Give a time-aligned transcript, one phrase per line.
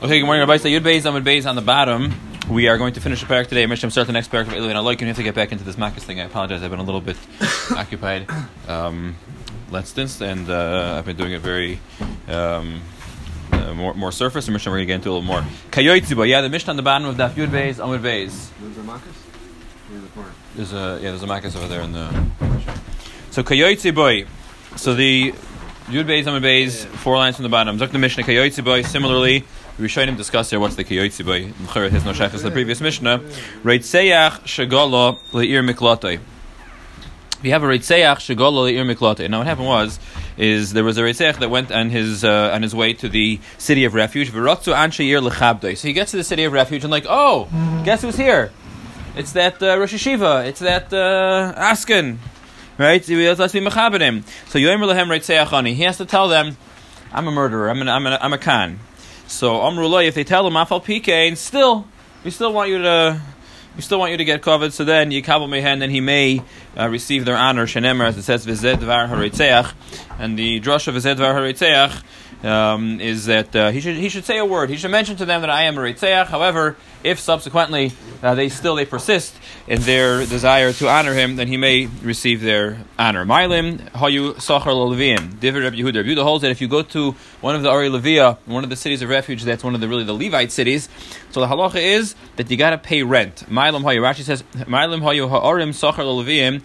[0.00, 0.58] Okay, good morning, Rabbi.
[0.58, 2.14] So Yud Beis, Amud Beis on the bottom.
[2.48, 3.66] We are going to finish the parak today.
[3.66, 4.68] Mishnah start the next parak of Eloi.
[4.68, 6.20] And I like you have to get back into this Makis thing.
[6.20, 6.62] I apologize.
[6.62, 7.16] I've been a little bit
[7.72, 8.30] occupied
[8.68, 9.16] um,
[9.82, 11.80] stint, and uh, I've been doing it very
[12.28, 12.80] um,
[13.50, 14.46] uh, more, more surface.
[14.46, 15.40] And Mishnah we're going to get into a little more.
[15.72, 16.28] Kayoitziba.
[16.28, 18.50] Yeah, the Mishnah on the bottom of Daf Yud Beis, Amud Beis.
[18.60, 19.24] There's a Marcus?
[19.90, 20.30] In the corner.
[20.54, 22.08] There's a yeah, there's a Makis over there in the.
[23.32, 24.28] So Kayoitziba.
[24.76, 25.32] So the
[25.88, 27.76] Yud Beis, Amud Beis, four lines from the bottom.
[27.78, 28.86] Zok the Mishnah Kayoitziba.
[28.86, 29.44] Similarly.
[29.78, 33.20] Him discuss here what's the kiyotzi by Mecheret his no shaykhs the previous Mishnah.
[33.62, 36.18] Reitzeach shagala leir miklatai.
[37.44, 39.30] We have a Reitzeach shagala leir miklatai.
[39.30, 40.00] Now what happened was
[40.36, 43.38] is there was a Reitzeach that went on his uh, on his way to the
[43.56, 44.32] city of refuge.
[44.32, 45.76] V'rotzu ansheir lechabdai.
[45.76, 47.46] So he gets to the city of refuge and like, oh,
[47.84, 48.50] guess who's here?
[49.14, 50.44] It's that uh, Rosh Hashiva.
[50.46, 52.18] It's that uh, Askin.
[52.78, 53.04] Right?
[53.04, 55.74] So Yoimer lehem Reitzeach ani.
[55.74, 56.56] He has to tell them,
[57.12, 57.70] I'm a murderer.
[57.70, 58.80] I'm an, I'm, an, I'm a Khan.
[59.28, 61.86] So Amrullah, if they tell him Afal Pikein, still
[62.24, 63.20] we still want you to
[63.76, 64.72] we still want you to get covered.
[64.72, 66.42] So then you cover Yikabel Mehen, then he may
[66.76, 67.66] uh, receive their honor.
[67.66, 69.72] Shenemer, as it says, Vized Var Haritzeach,
[70.18, 72.02] and the drush of Vized Var Haritzeach
[72.42, 74.70] um, is that uh, he should he should say a word.
[74.70, 76.26] He should mention to them that I am a Ritzeach.
[76.26, 79.34] However, if subsequently uh, they still they persist
[79.66, 83.24] in their desire to honor him, then he may receive their honor.
[83.24, 85.40] Mailim hayu sachar levim.
[85.40, 86.06] David Rabbi Yehuda.
[86.06, 88.76] Rabbi holds that if you go to one of the Ari Levia, one of the
[88.76, 90.88] cities of refuge, that's one of the really the Levite cities.
[91.30, 93.44] So the halacha is that you got to pay rent.
[93.48, 94.00] Mailim hayu.
[94.00, 96.62] Rashi says Mailim hayu haarim sachar levim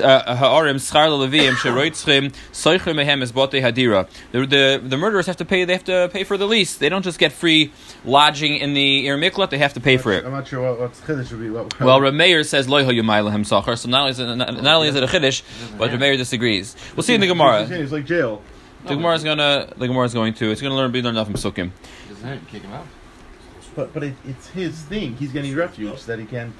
[0.00, 4.08] uh, haarim schar levim sheroitzchim soicher mehem es bote hadira.
[4.32, 5.64] The the the murderers have to pay.
[5.64, 6.76] They have to pay for the lease.
[6.76, 7.72] They don't just get free
[8.04, 9.50] lodging in the Ir Miklat.
[9.50, 10.24] They have to pay for it.
[10.24, 11.50] I'm not sure what, what's Chiddush would be.
[11.50, 13.78] What, Well, Rameir says loy hayu sachar.
[13.78, 15.42] So not only is it not, not only is it a chiddush,
[15.78, 16.74] but Rameir disagrees.
[16.96, 17.62] We'll see in the Gemara.
[17.70, 18.42] It's like jail.
[18.84, 21.26] The Gemara is gonna the Gemara is going to it's gonna learn be learned off
[21.26, 21.70] from Psukim.
[22.08, 22.86] Doesn't it kick him out?
[23.74, 25.16] But but it, it's his thing.
[25.16, 26.52] He's getting refuge that he can't.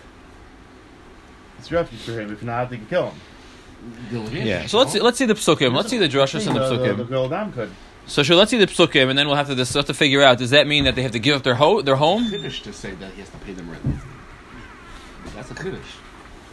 [1.58, 2.32] It's refuge for him.
[2.32, 4.26] If not, they can kill him.
[4.32, 4.66] Yeah.
[4.66, 5.74] So let's see, let's see the Psukim.
[5.74, 7.08] Let's see the drushes and the The, the, the Psukim.
[7.30, 7.70] girl could.
[8.06, 10.22] So sure, let's see the Psukim, and then we'll have to just have to figure
[10.22, 10.38] out.
[10.38, 12.24] Does that mean that they have to give up their ho- their home?
[12.24, 13.82] Chiddush to say that he has to pay them rent.
[15.34, 15.80] That's a Chiddush.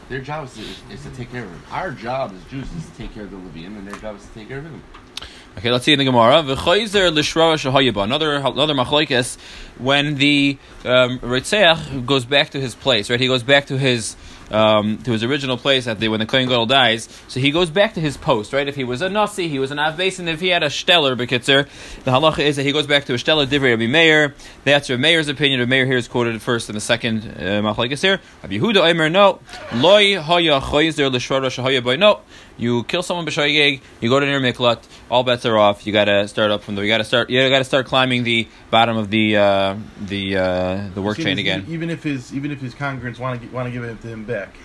[0.09, 1.61] Their job is to, is to take care of him.
[1.71, 4.25] Our job as Jews is to take care of the Levium, and their job is
[4.25, 4.81] to take care of him.
[5.57, 6.43] Okay, let's see in the Gemara.
[6.43, 8.03] V'choizer shahayaba.
[8.03, 9.39] Another another machlokes
[9.79, 13.09] when the um, Ritzeach goes back to his place.
[13.09, 14.15] Right, he goes back to his.
[14.49, 17.69] Um, to his original place at the, when the Kohen Gadol dies, so he goes
[17.69, 18.65] back to his post, right?
[18.65, 21.17] If he was a Nasi, he was an Avbeis, and if he had a Steller,
[21.17, 21.67] Bekitzer,
[22.05, 24.35] the halacha is that he goes back to a Steller, Divrei Rabbi Meir.
[24.63, 25.59] That's Rabbi Meir's opinion.
[25.59, 28.21] Rabbi Meir here is quoted first in the second uh, Machlekes here.
[28.41, 29.39] Rabbi Yehuda Omer, no.
[29.73, 32.21] Loi haya choizer shahaya boy, no.
[32.57, 35.85] You kill someone b'shoyeg, you go to near miklat, all bets are off.
[35.85, 36.81] You gotta start up from the.
[36.81, 37.29] You gotta start.
[37.29, 41.65] You gotta start climbing the bottom of the uh, the uh, the work chain again.
[41.67, 44.25] Even if his even if his congregants want to want to give it to him
[44.25, 44.55] back.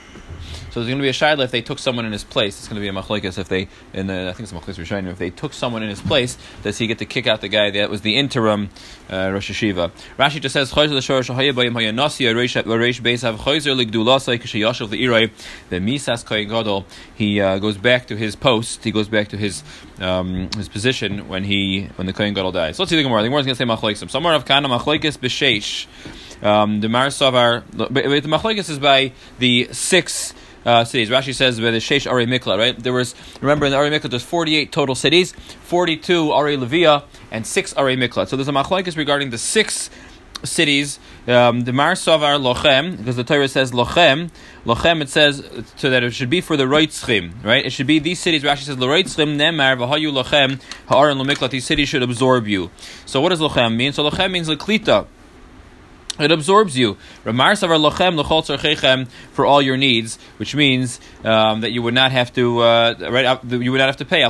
[0.71, 2.59] So there's going to be a shaila if they took someone in his place.
[2.59, 4.79] It's going to be a machlekes if they, in the, I think it's a machlekes
[4.79, 5.11] Rishonim.
[5.11, 7.71] If they took someone in his place, does he get to kick out the guy
[7.71, 8.71] that was the interim
[9.11, 9.91] uh, Rosh Hashiva?
[10.19, 15.05] Rashi just says chayzer l'shor shahaya bayim hayanasi areish areish beisav chayzer ligdulasai k'sheyashav the
[15.05, 15.31] iray
[15.71, 16.87] the misas kohen gadol.
[17.15, 18.85] He uh, goes back to his post.
[18.85, 19.63] He goes back to his
[20.01, 22.77] um, his position when he when the kohen gadol dies.
[22.77, 23.23] So let's see the gemara.
[23.23, 24.09] The gemara is going to say machlekes.
[24.11, 25.87] Somewhere of kana machlekes b'sheish.
[26.43, 27.87] Um, the Mar Savar, the
[28.29, 31.11] machlekes is by the six uh, cities.
[31.11, 32.79] Rashi says by the Sheish Ari Mikla, right?
[32.79, 37.47] There was remember in the Ari Mikla there's 48 total cities, 42 Ari Levia, and
[37.47, 38.29] six Ari Mikla.
[38.29, 39.91] So there's a machlekes regarding the six
[40.45, 40.99] cities.
[41.27, 44.31] Um, the Mar Savar Lochem, because the Torah says Lochem.
[44.65, 47.65] Lochem it says so that it should be for the Reitzchim, right?
[47.65, 48.43] It should be these cities.
[48.43, 51.51] Rashi says Reitzchim Nemar V'Hayu Lochem Ha'aron Lomiklat.
[51.51, 52.71] These cities should absorb you.
[53.07, 53.93] So what does Lochem mean?
[53.93, 55.07] So Lochem means Laklita.
[56.19, 56.99] It absorbs you.
[57.25, 57.33] For
[59.47, 63.45] all your needs, which means um, that you would not have to uh, right up,
[63.51, 64.23] you would not have to pay.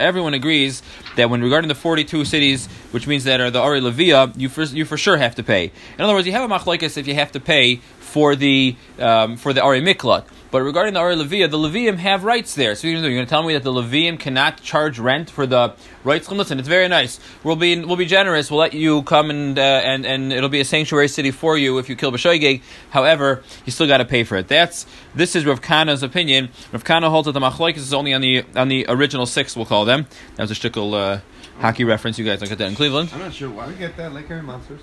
[0.00, 0.82] Everyone agrees
[1.16, 4.62] that when regarding the forty-two cities, which means that are the Ari Levia, you for,
[4.62, 5.72] you for sure have to pay.
[5.98, 9.36] In other words, you have a machlekes if you have to pay for the um,
[9.36, 10.24] for the Ari Miklat.
[10.50, 12.74] But regarding the Ari Levia, the Levium have rights there.
[12.74, 15.74] So you're going to tell me that the Levium cannot charge rent for the
[16.04, 16.30] rights?
[16.30, 17.20] Listen, it's very nice.
[17.44, 18.50] We'll be we'll be generous.
[18.50, 21.78] We'll let you come and uh, and and it'll be a sanctuary city for you
[21.78, 22.62] if you kill B'shoigeg.
[22.90, 24.48] However, you still got to pay for it.
[24.48, 26.48] That's this is Rav Kana's opinion.
[26.72, 29.54] Rav Kana holds that the machlokes is only on the on the original six.
[29.54, 30.06] We'll call them.
[30.36, 31.20] That was a shtickle uh,
[31.58, 32.18] hockey reference.
[32.18, 33.10] You guys don't get that in Cleveland.
[33.12, 33.66] I'm not sure why.
[33.66, 34.80] We get that like Harry monsters.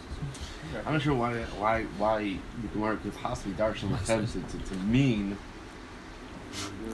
[0.85, 5.37] I'm not sure why why why the Gemara could possibly darshan to, to, mean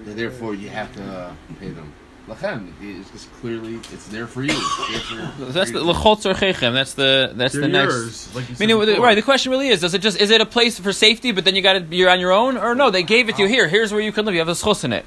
[0.05, 1.93] therefore you have to uh, pay them.
[2.27, 4.53] Lachem, it's just clearly it's there for you.
[4.53, 5.85] For, That's the you.
[5.85, 6.71] lechol tzorchechem.
[6.73, 7.93] That's the that's They're the next.
[7.93, 9.15] yours, like you I mean, right.
[9.15, 11.55] The question really is: Does it just is it a place for safety, but then
[11.55, 12.91] you got to you're on your own, or no?
[12.91, 13.67] They gave it to you here.
[13.67, 14.35] Here's where you can live.
[14.35, 15.03] You have a schus in it.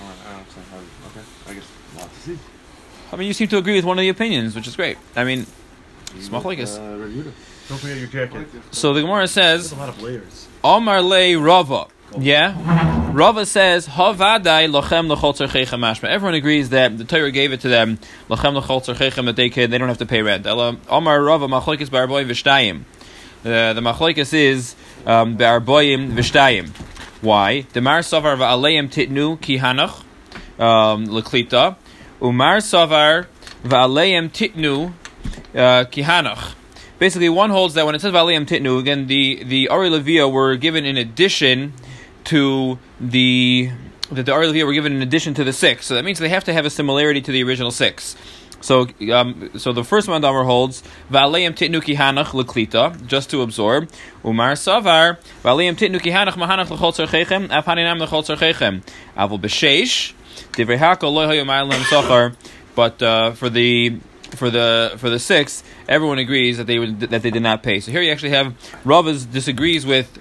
[0.00, 0.78] I don't understand how-
[1.08, 2.38] Okay, I guess we'll have to see.
[3.12, 4.98] I mean, you seem to agree with one of the opinions, which is great.
[5.16, 5.46] I mean,
[6.18, 6.58] Smach like.
[6.60, 6.64] Uh,
[7.68, 8.46] Don't forget your jacket.
[8.70, 10.46] so the Gemara says, a lot of layers.
[10.62, 11.86] Omar le Rava.
[12.16, 13.88] Yeah, Rava says.
[13.88, 14.34] Everyone
[16.34, 20.22] agrees that the Torah gave it to them that they they don't have to pay
[20.22, 20.46] rent.
[20.46, 22.84] Omar v'shtayim.
[23.42, 24.76] The machlokes is
[25.06, 26.70] um, v'shtayim.
[27.20, 27.62] Why?
[27.72, 30.02] Demar savar va'aleim titnu kihanach
[30.62, 31.76] um, leklita.
[32.22, 33.26] Umar savar
[33.64, 34.92] va'aleim titnu
[35.54, 36.54] uh, kihanach.
[36.96, 40.54] Basically, one holds that when it says Valiam Titnu, again, the, the Ari Levia were
[40.54, 41.72] given in addition
[42.26, 43.70] to the
[44.10, 45.86] that the Ari Levia were given in addition to the six.
[45.86, 48.16] So that means they have to have a similarity to the original six.
[48.60, 53.90] So, um, so the first Mandamar holds Valeim Titnu Kihanach Leklita, just to absorb.
[54.24, 58.82] Umar Savar Valeim Titnu Kihanach Mahanach Lechol Tzarchechem Afhaninam Lechol Tzarchechem
[59.16, 60.14] Avol B'Sheish
[60.52, 62.34] Divrei Hakol Lo Hayu Ma'alim Sochar.
[62.74, 63.98] But uh, for the
[64.30, 67.80] for the for the six, everyone agrees that they would, that they did not pay.
[67.80, 68.54] So here you actually have
[68.84, 70.18] Rava's disagrees with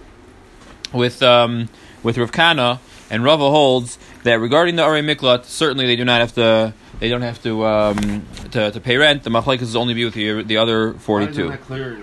[0.91, 1.69] with um,
[2.03, 2.79] with Rav Kana,
[3.09, 7.09] and Rava holds that regarding the Ari Miklat, certainly they do not have to they
[7.09, 9.23] don't have to um, to, to pay rent.
[9.23, 11.51] The machlekes is only be with the the other forty two.
[11.57, 11.95] clear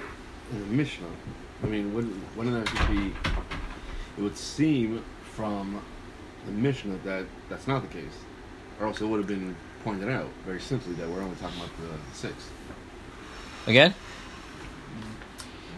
[0.53, 1.07] in the Mishnah?
[1.63, 3.15] I mean, wouldn't, wouldn't that be?
[4.17, 5.83] It would seem from
[6.47, 8.17] the Mishnah that that's not the case,
[8.81, 9.55] or else it would have been
[9.85, 12.35] pointed out very simply that we're only talking about the six.
[13.67, 13.95] Again,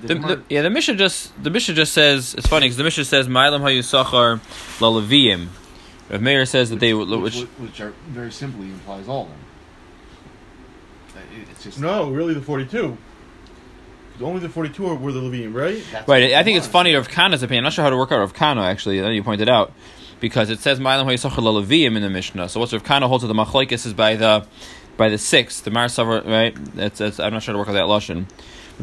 [0.03, 3.05] the, the, yeah, the Mishnah just the Mishnah just says it's funny because the Mishnah
[3.05, 4.41] says Ma'alam Hayusachar
[4.79, 5.49] Lalaviim.
[6.11, 9.29] Rav Meir says that they which, which, which, which are very simply implies all of
[9.29, 9.39] them.
[11.17, 12.97] Uh, It's just No, really the 42.
[14.21, 15.83] Only the 42 are- were the Levine, right?
[15.91, 17.65] that's Right, I think it's Gemara funny Rav Kana's opinion.
[17.65, 19.01] I'm not sure how to work out Rav Kana actually.
[19.01, 19.73] Then you pointed out
[20.21, 22.49] because it says Ma'alam Hayisachar Lalavim in the Mishnah.
[22.49, 24.47] So what's Rav Kana holds to the Machlekes is by the
[24.97, 26.55] by the sixth, the Mar Savar, right?
[26.75, 28.27] That's, that's I'm not sure how to work out that lashon.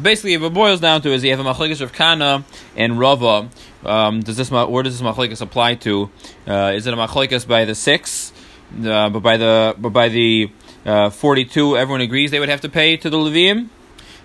[0.02, 2.44] Basically, if it boils down to is you have a Machlekes of Kana
[2.76, 3.48] and Rava.
[3.84, 6.10] Um, does this where does this Machlekes apply to?
[6.46, 8.32] Uh, is it a Machlekes by the six?
[8.78, 10.50] Uh, but by the but by the
[10.86, 13.68] uh, 42, everyone agrees they would have to pay to the Levim.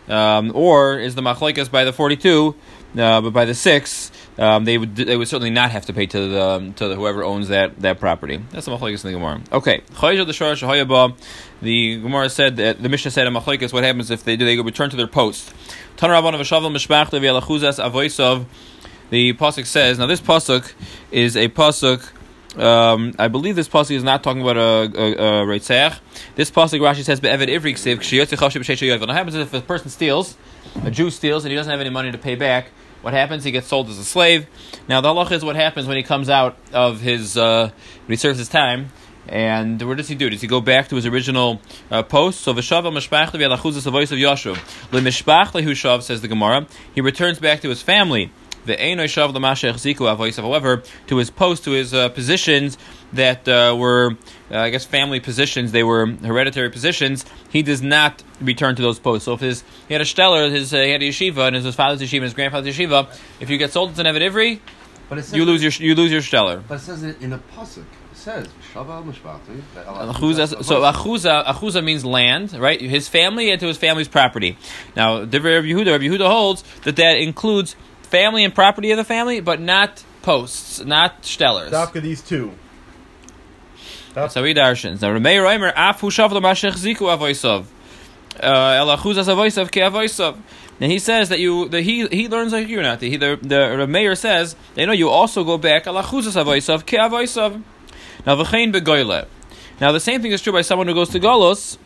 [0.07, 2.53] Um, or is the machlekes by the forty-two,
[2.95, 6.05] uh, but by the six, um, they would they would certainly not have to pay
[6.07, 8.43] to the to the, whoever owns that, that property.
[8.51, 9.41] That's the machlekes in the Gemara.
[9.51, 11.13] Okay, the.
[11.61, 13.71] The Gemara said that the Mishnah said a machlekes.
[13.71, 14.45] What happens if they do?
[14.45, 15.53] They return to their post.
[19.09, 19.99] The pasuk says.
[19.99, 20.73] Now this pasuk
[21.11, 22.11] is a pasuk.
[22.59, 25.99] Um, I believe this pasuk is not talking about a, a, a reitzach.
[26.35, 28.99] This pasuk Rashi says be'evid ivri.
[28.99, 30.37] What happens if a person steals,
[30.83, 32.71] a Jew steals, and he doesn't have any money to pay back?
[33.05, 33.43] What happens?
[33.43, 34.47] He gets sold as a slave.
[34.89, 37.69] Now the halach is what happens when he comes out of his uh,
[38.05, 38.89] when he serves his time.
[39.27, 40.27] And what does he do?
[40.27, 41.61] Does he go back to his original
[41.91, 42.41] uh, post?
[42.41, 44.55] So v'shav mishpach the voice of Yashuv.
[44.89, 46.65] Lemishpach lehushav says the Gemara.
[46.95, 48.31] He returns back to his family.
[48.65, 52.77] The Shav Lamashech Ziku Avoisav, however, to his post, to his uh, positions
[53.13, 54.17] that uh, were,
[54.51, 58.99] uh, I guess, family positions, they were hereditary positions, he does not return to those
[58.99, 59.25] posts.
[59.25, 61.75] So if his, he had a stellar, his, uh, he had a yeshiva, and his
[61.75, 64.59] father's yeshiva and his grandfather's yeshiva, if you get sold to an Evid Ivri,
[65.09, 66.63] But it says you lose your you lose your stellar.
[66.67, 67.85] But it says it in a pasuk.
[68.11, 69.61] It says Shaval Mishpachti.
[69.75, 72.81] Achuza, so achuza, achuza means land, right?
[72.81, 74.57] His family and to his family's property.
[74.95, 77.75] Now, Divrei Rav Yehuda, Rav Yehuda holds that that includes
[78.05, 81.71] family and property of the family, but not posts, not stellars.
[81.71, 82.51] Dafka these two.
[84.29, 85.01] So he darshans.
[85.01, 87.65] Now, Ramei Reimer, af hu shav l'mashech ziku avoisav.
[88.41, 90.37] Uh, el achuzas avoisav ke avoisav.
[90.79, 93.17] And he says that you, that he he learns like you, not he.
[93.17, 97.61] The the Rameir says, they know you also go back el achuzas avoisav ke avoisav.
[98.25, 99.27] Now v'chein begoyle.
[99.81, 101.77] Now the same thing is true by someone who goes to Golos.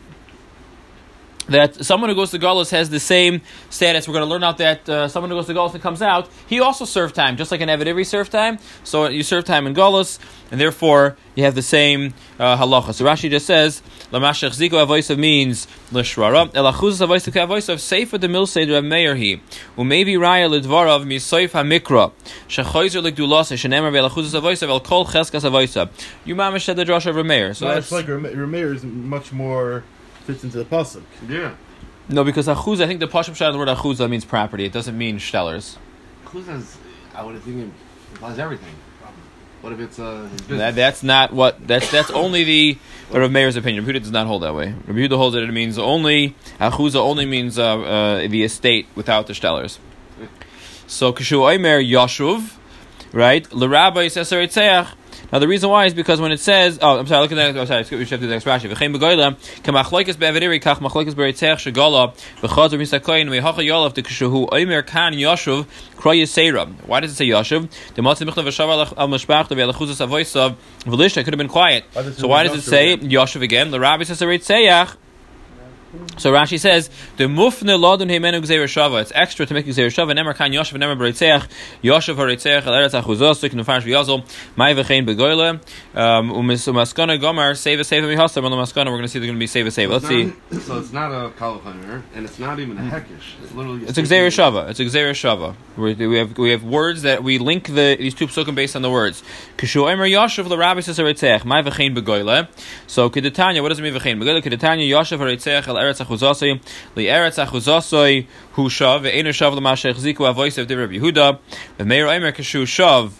[1.50, 4.06] That someone who goes to Golos has the same status.
[4.06, 6.28] We're going to learn out that uh, someone who goes to Golos and comes out,
[6.46, 8.58] he also served time, just like an Evid served time.
[8.84, 10.20] So you serve time in Golos,
[10.52, 12.94] and therefore you have the same uh, halacha.
[12.94, 16.52] So Rashi just says, "Lamashach ziko avoisav" means l'shrara.
[16.52, 19.40] Elachuzas avoisav ke'avoisav seifa de milseid Rav Meir he
[19.76, 22.12] umaybe raya lidvarav misoif hamikra
[22.48, 25.90] shechoizer ligdulas shenemar ve'elachuzas avoisav el kol cheskas avoisav.
[26.24, 27.54] You mamish said the drush of Rav Meir.
[27.54, 29.82] So that's it's like Rame- Rameir is much more
[30.32, 31.02] fits into the pasuk.
[31.28, 31.54] Yeah.
[32.08, 32.80] no because achuz.
[32.80, 34.64] I think the pashim shot of the word achuza means property.
[34.64, 35.76] It doesn't mean stellars.
[36.24, 36.76] Kuzas,
[37.14, 37.70] I would think it
[38.12, 38.74] implies everything.
[39.60, 40.26] What if it's uh.
[40.48, 42.78] That, that's not what that's that's only the
[43.10, 43.84] Rav Meir's opinion.
[43.84, 44.68] Rabbi Yehuda does not hold that way.
[44.86, 49.26] Rabbi Yehuda holds that it means only achuza only means uh, uh, the estate without
[49.26, 49.78] the stellars.
[50.86, 52.56] So kashu oimer yashuv,
[53.12, 53.52] right?
[53.52, 54.94] L'rabbi seser etzeach.
[55.32, 57.56] Now the reason why is because when it says, oh, I'm sorry, look at that.
[57.56, 58.68] Oh, sorry, we should have to the next Rashi.
[58.68, 65.12] V'chein begoyla kamachloikes be'avediri kach machloikes be'etzeach shagala v'chazor misakoyin ve'hacha yolav to oimer kan
[65.12, 66.66] yashuv kroye seira.
[66.86, 67.70] Why does it say yashuv?
[67.94, 71.84] The matzah michtav v'shav al mashpach ve'alachuzas avoisav v'lishta could have been quiet.
[71.92, 73.70] Why So why does it say Yashuv again?
[73.70, 74.96] L'rabbi seser etzeach.
[76.18, 79.02] So Rashi says the mufne lodun heimenu gzeir shava.
[79.02, 80.12] It's extra to make gzeir shava.
[80.16, 81.48] Nemer kan yoshev nemer bereitzeach
[81.82, 84.24] yoshev hareitzeach el eretz achuzos tuk nefarish v'yazol
[84.56, 85.60] may v'chein begoyle
[85.96, 88.86] um umaskana gomer save a save mihasam on the maskana.
[88.86, 89.90] We're going to see they're going to be save a save.
[89.90, 90.32] Let's see.
[90.60, 93.34] So it's not a kalachamer, and it's not even a hekish.
[93.42, 93.84] It's literally.
[93.86, 94.70] It's a gzeir shava.
[94.70, 95.56] It's a gzeir shava.
[95.76, 98.90] We have we have words that we link the these two psukim based on the
[98.90, 99.24] words.
[99.58, 102.46] Kishu emer yoshev l'rabbi says hareitzeach may v'chein begoyle.
[102.86, 103.60] So kedetanya.
[103.60, 104.40] What does it mean v'chein begoyle?
[104.40, 106.60] Kedetanya yoshev hareitzeach el eretz achuzosay
[106.96, 111.38] li eretz achuzosay hu shav ve'enu shav l'mashech ziku avoisav of Rabbi Yehuda
[112.32, 113.12] kishu shav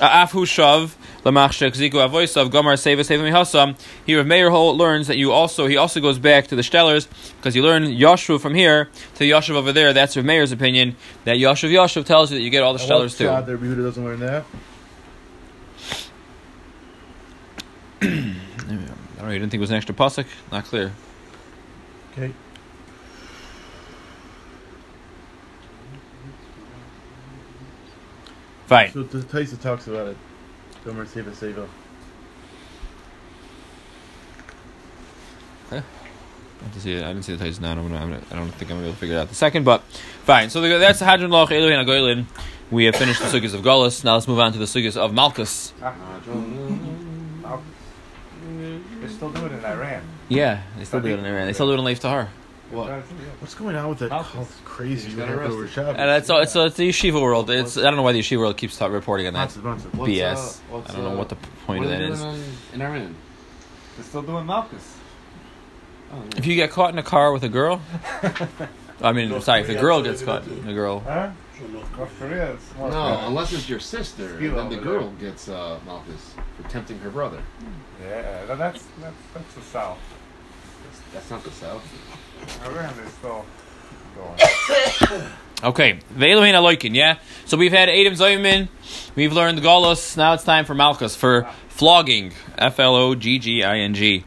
[0.00, 0.94] af hu shav
[1.24, 3.76] l'mashech ziku avoisav gomar seva seva mihasam.
[4.06, 7.56] Here Meir Hol learns that you also he also goes back to the stellars because
[7.56, 9.92] you learn Yashuv from here to Yashuv over there.
[9.92, 10.96] That's Rav Meir's opinion.
[11.24, 13.24] That Yashuv Yashuv tells you that you get all the stellars too.
[13.24, 14.44] that Rabbi Yehuda doesn't learn that?
[18.02, 19.30] I don't know.
[19.30, 20.26] You didn't think it was an extra pasuk?
[20.52, 20.92] Not clear.
[22.16, 22.32] Okay.
[28.66, 28.92] Fine.
[28.92, 30.16] So the Taisa talks about it.
[30.84, 31.68] Gomer Seva Seva.
[35.72, 35.82] I
[36.68, 37.02] didn't see it.
[37.02, 37.72] I didn't see the Taiz now.
[37.72, 39.28] I'm gonna, I'm gonna, I don't think I'm gonna be able to figure it out
[39.28, 40.48] the second, but fine.
[40.50, 42.26] So the, that's Hadron Loch Elohim Agoylin.
[42.70, 44.04] We have finished the sugyas of Golas.
[44.04, 45.74] Now let's move on to the sugyas of Malchus.
[45.82, 45.94] Ah,
[49.04, 50.02] Uh, They still do it in Iran.
[50.28, 51.46] Yeah, they still do it in Iran.
[51.46, 52.28] They still do it in Lev Tahor.
[52.70, 52.90] What?
[53.40, 54.32] What's going on with that Malchus.
[54.32, 57.50] cult crazy He's got over And it's, it's, it's the yeshiva world.
[57.50, 59.88] It's I don't know why the yeshiva world keeps ta- reporting on that Monster, monster.
[59.90, 60.34] What's, BS.
[60.34, 62.20] uh, what's, I don't know uh, what the point what of are that they is.
[62.20, 63.14] doing in Iran?
[63.96, 64.96] They're still doing Malchus.
[66.12, 66.38] Oh, yeah.
[66.38, 67.80] If you get caught in a car with a girl,
[69.02, 71.00] I mean, sorry, if the girl gets caught, the girl.
[71.00, 71.30] Huh?
[71.96, 75.10] North Korea is more No, unless it's your sister, Skill and then the over girl
[75.20, 77.40] gets uh, Malchus for tempting her brother.
[78.02, 79.98] Yeah, that's that's that's the South.
[80.84, 81.82] That's, that's not the South.
[82.66, 83.44] Iran is still
[84.16, 85.22] going.
[85.62, 87.18] Okay, Ve'elohin Aloikin, yeah?
[87.46, 88.68] So we've had Adam Zoyman,
[89.14, 92.32] we've learned the Golos, now it's time for Malchus, for flogging.
[92.56, 94.24] F L O G G I N G.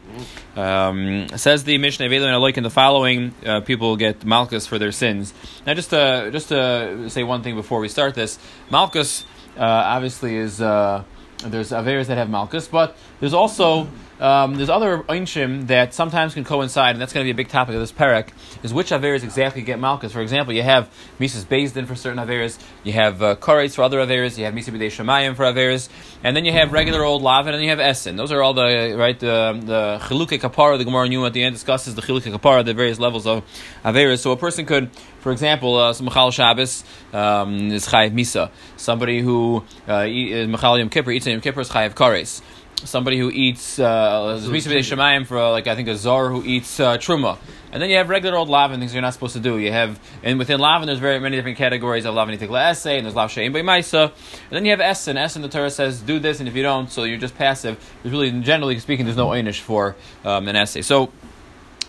[0.54, 4.78] Um, says the mission of Mishnah Ve'elohin Aloikin, the following uh, people get Malchus for
[4.78, 5.32] their sins.
[5.64, 8.38] Now, just to, just to say one thing before we start this
[8.70, 9.24] Malchus
[9.56, 10.60] uh, obviously is.
[10.60, 11.04] Uh,
[11.44, 13.86] there's Averas that have Malchus, but there's also
[14.20, 17.48] um, there's other Einshim that sometimes can coincide, and that's going to be a big
[17.48, 18.30] topic of this parak,
[18.62, 20.12] is which Averas exactly get Malchus.
[20.12, 24.36] For example, you have Mises Bezdin for certain Averas, you have uh, for other Averas,
[24.36, 25.88] you have Misa B'dei Shemayim for Averas,
[26.24, 28.16] and then you have regular old Lavin, and you have Essen.
[28.16, 31.54] Those are all the, right, the, the Chiluke Kapara, the Gemara New at the end
[31.54, 33.44] discusses the Chiluke Kapara, the various levels of
[33.84, 34.18] Averas.
[34.18, 38.50] So a person could, for example, uh, some Machal Shabbos um, is Chayiv Misa.
[38.76, 42.42] Somebody who uh, uh, Machal Yom Kippur eats Yom Kippur is Chayiv Kares
[42.84, 46.96] somebody who eats uh, Shemayim for uh, like I think a czar who eats uh,
[46.98, 47.38] truma,
[47.72, 49.58] and then you have regular old lavin things you're not supposed to do.
[49.58, 53.04] You have and within lavin there's very many different categories of lavin tikla essay and
[53.04, 55.16] there's lav sheim Maisa, and then you have essen.
[55.16, 57.78] Essen the Torah says do this, and if you don't, so you're just passive.
[58.02, 60.82] There's really generally speaking there's no einish for um, an essay.
[60.82, 61.12] So.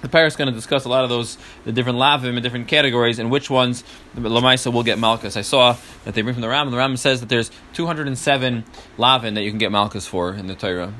[0.01, 2.67] The pair is going to discuss a lot of those, the different lavim and different
[2.67, 3.83] categories, and which ones
[4.15, 5.35] Lamaisa will get Malchus.
[5.35, 5.75] I saw
[6.05, 6.63] that they bring from the Rambam.
[6.63, 8.63] and The Ram says that there's 207
[8.97, 10.93] lavin that you can get Malchus for in the Torah.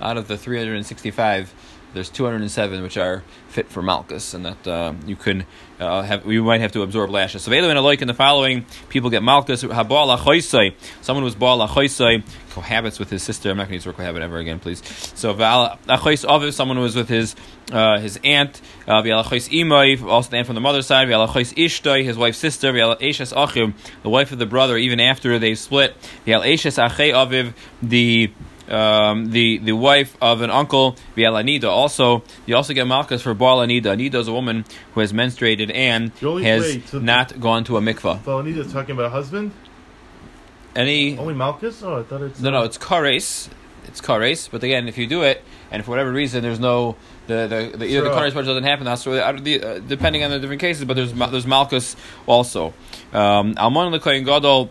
[0.00, 1.54] Out of the 365,
[1.94, 5.46] there's 207 which are fit for Malchus, and that uh, you can
[5.80, 6.26] uh, have.
[6.26, 7.42] You might have to absorb lashes.
[7.42, 9.62] So Velu and Aloik in the following people get Malchus.
[9.62, 10.74] Habal achoisai.
[11.00, 13.50] Someone who's bal achoisai cohabits with his sister.
[13.50, 14.82] I'm not going to use the word cohabit ever again, please.
[15.14, 16.52] So val achois aviv.
[16.52, 17.34] Someone who was with his
[17.72, 18.60] uh, his aunt.
[18.86, 20.02] Vial achois imai.
[20.02, 21.08] Also the aunt from the mother's side.
[21.08, 22.04] Vial achois ishtoi.
[22.04, 22.72] His wife's sister.
[22.72, 23.74] Vial eshes achim.
[24.02, 24.76] The wife of the brother.
[24.76, 25.96] Even after they split.
[26.26, 27.54] Vial eshes achei aviv.
[27.82, 28.32] The
[28.68, 31.64] um, the the wife of an uncle, Anida.
[31.68, 34.14] Also, you also get Malchus for Baal Anida.
[34.14, 36.12] Is a woman who has menstruated and
[36.44, 38.24] has not gone to a mikvah.
[38.24, 39.52] So Anita's talking about a husband?
[40.74, 41.82] Any Only Malchus?
[41.82, 42.40] Oh, I thought it's.
[42.40, 43.48] no no, it's kares,
[43.86, 44.50] it's kares.
[44.50, 46.96] But again, if you do it and for whatever reason there's no
[47.26, 49.78] the, the, the either the kares part doesn't happen, that's where- out of the, uh,
[49.78, 50.84] depending on the different cases.
[50.84, 51.96] But there's there's Malchus
[52.26, 52.74] also.
[53.12, 54.70] Um, Almon the Kohen Gadol.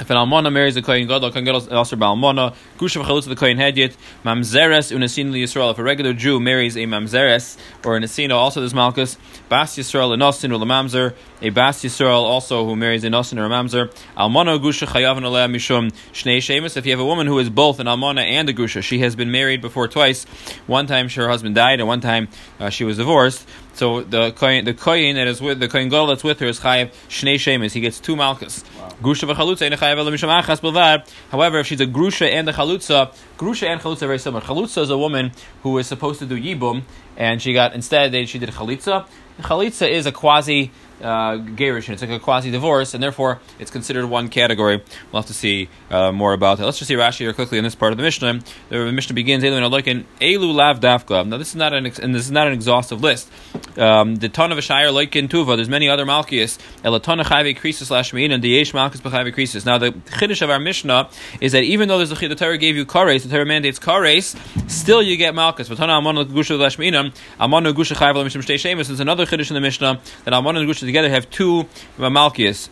[0.00, 2.54] If an almana marries a kohen gadol, kohen gadol is also balmana.
[2.78, 3.96] Grusha v'chalutza the kohen hedyet.
[4.24, 5.72] Mamzeres unesin Yisrael.
[5.72, 9.18] If a regular Jew marries a mamzeres or an esina, also there's malchus.
[9.48, 11.14] Bas Yisrael enosin or mamzer.
[11.42, 13.92] A bas Yisrael also who marries a nosin or a mamzer.
[14.16, 16.76] Almana grusha chayav aleh mishum shnei shemus.
[16.76, 19.16] If you have a woman who is both an almana and a grusha, she has
[19.16, 20.26] been married before twice.
[20.68, 22.28] One time her husband died, and one time
[22.60, 23.48] uh, she was divorced.
[23.78, 26.58] So the kohen, the kohen that is with the kohen gadol that's with her is
[26.58, 27.74] chayav shnei shemus.
[27.74, 28.64] He gets two malchus.
[29.00, 31.08] Grusha v'chalutza ain't a chayav ela mishum achas bilvad.
[31.30, 34.42] However, if she's a grusha and a chalutza, grusha and chalutza are very similar.
[34.42, 35.30] Chalutza is a woman
[35.62, 36.82] who is supposed to do yibum,
[37.16, 39.06] and she got instead they, she did chalitza.
[39.42, 44.06] Chalitza is a quasi uh, gerish, it's like a quasi divorce, and therefore it's considered
[44.06, 44.82] one category.
[45.12, 46.64] We'll have to see uh, more about it.
[46.64, 48.40] Let's just see Rashi here quickly in this part of the Mishnah.
[48.68, 51.26] The Mishnah begins Elu Elu lav dafka.
[51.26, 53.30] Now this is not an ex- and this is not an exhaustive list.
[53.76, 55.56] Um, the ton of a shire loikin tuva.
[55.56, 56.58] There's many other malchias.
[56.82, 59.64] Elatona chayve krisis slash and yesh malchus b'chayve krisis.
[59.64, 61.08] Now the chiddush of our Mishnah
[61.40, 64.36] is that even though there's a the Torah gave you kares, the Torah mandates kares,
[64.70, 65.68] still you get malchus.
[65.68, 68.88] Vatana amon gusha slash meinam amon gusha chayve mishum shtei shemus.
[68.88, 70.56] There's another chiddush in the Mishnah that amon
[70.88, 71.64] together have two
[71.98, 72.68] malchias.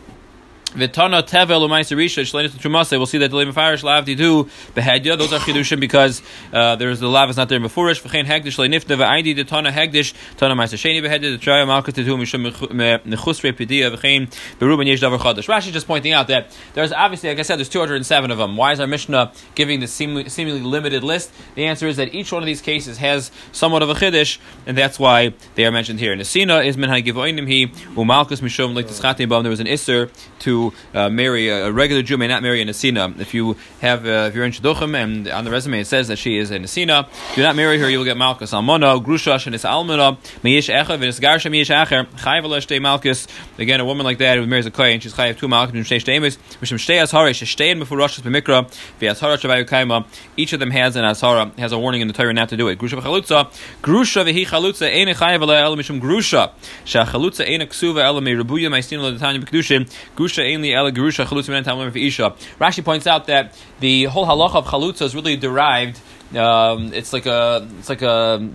[0.75, 2.99] Vitana tevel u'maiser risha shleinis l'trumase.
[2.99, 4.45] We'll see that the lema farish lavdi do
[4.75, 5.17] behedya.
[5.17, 6.21] Those are chidushim because
[6.53, 8.03] uh, there's the lav is not there in beforish.
[8.03, 12.19] V'chein hegdish leinifta v'aidi the tana hegdish tana maiser sheni behedya the traya malchus tetu
[12.19, 14.27] mishum nechusre pedia v'chein
[14.59, 15.47] beruben yesh davar chadash.
[15.47, 18.57] Rashi just pointing out that there's obviously, like I said, there's 207 of them.
[18.57, 21.33] Why is our Mishnah giving this seemingly, seemingly limited list?
[21.55, 24.77] The answer is that each one of these cases has somewhat of a chiddush, and
[24.77, 26.15] that's why they are mentioned here.
[26.17, 30.56] Nesina is min hagivoinim he umalchus mishum like There was an isser to
[30.95, 33.19] uh, marry a, a regular Jew may not marry a Nesina.
[33.21, 36.19] If you have, uh, if you're in Shidduchim and on the resume it says that
[36.19, 37.89] she is a Nesina, do not marry her.
[37.89, 43.27] You will get Malchus Almona, Grusha, Shenis Almona, Meish Echa, Venis Garsha, Meish Acher, Malchus.
[43.59, 46.21] Again, a woman like that who marries a Kohen, she's Chayv two Malchus, Mishim Shtei
[46.21, 48.67] Shteimis, Mishim Shtei Ashara, Shtein before Rosh B'Mikra,
[49.01, 50.07] V'Ashara Kaima.
[50.37, 52.69] Each of them has an Ashara, has a warning in the Torah not to do
[52.69, 52.79] it.
[52.79, 53.47] Grusha V'Chalutza,
[53.83, 56.53] Grusha V'Hi Chalutza, Ein Mishim Grusha,
[56.85, 61.49] Shachalutza Ein Ksuva El Me Rebuya Ma'istin L'Tanya B'Kedushin, Grusha Ein Li El Gerusha Chalutza
[61.51, 62.37] Min Tamim V'Isha.
[62.59, 66.01] Rashi points out that the whole halacha of Chalutza is really derived.
[66.35, 68.49] Um, it's like a, it's like a,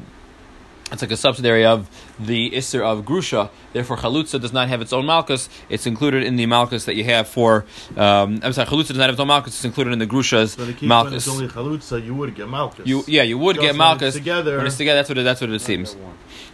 [0.91, 3.49] it's like a subsidiary of the Isser of Grusha.
[3.71, 5.47] Therefore, Chalutza does not have its own Malchus.
[5.69, 7.65] It's included in the Malchus that you have for.
[7.95, 9.53] Um, I'm sorry, Chalutza does not have its own Malchus.
[9.55, 11.25] It's included in the Grusha's So the key when Malchus.
[11.25, 12.85] it's only chalutza, you would get malchus.
[12.85, 14.13] You, yeah, you would Just get when it's Malchus.
[14.15, 15.95] together- When it's together, that's what it, that's what it seems.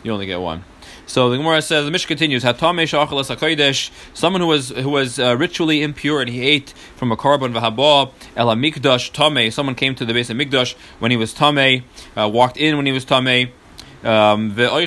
[0.04, 0.64] You only get one.
[1.08, 2.44] So the Gemara says the Mishnah continues.
[2.44, 3.92] Hatame shachalas hakodesh.
[4.14, 8.12] Someone who was who was uh, ritually impure and he ate from a korban v'haba
[8.36, 9.50] el mikdash tame.
[9.50, 11.86] Someone came to the base of mikdash when he was tame,
[12.18, 13.54] uh, walked in when he was tame.
[14.04, 14.82] Um, uh.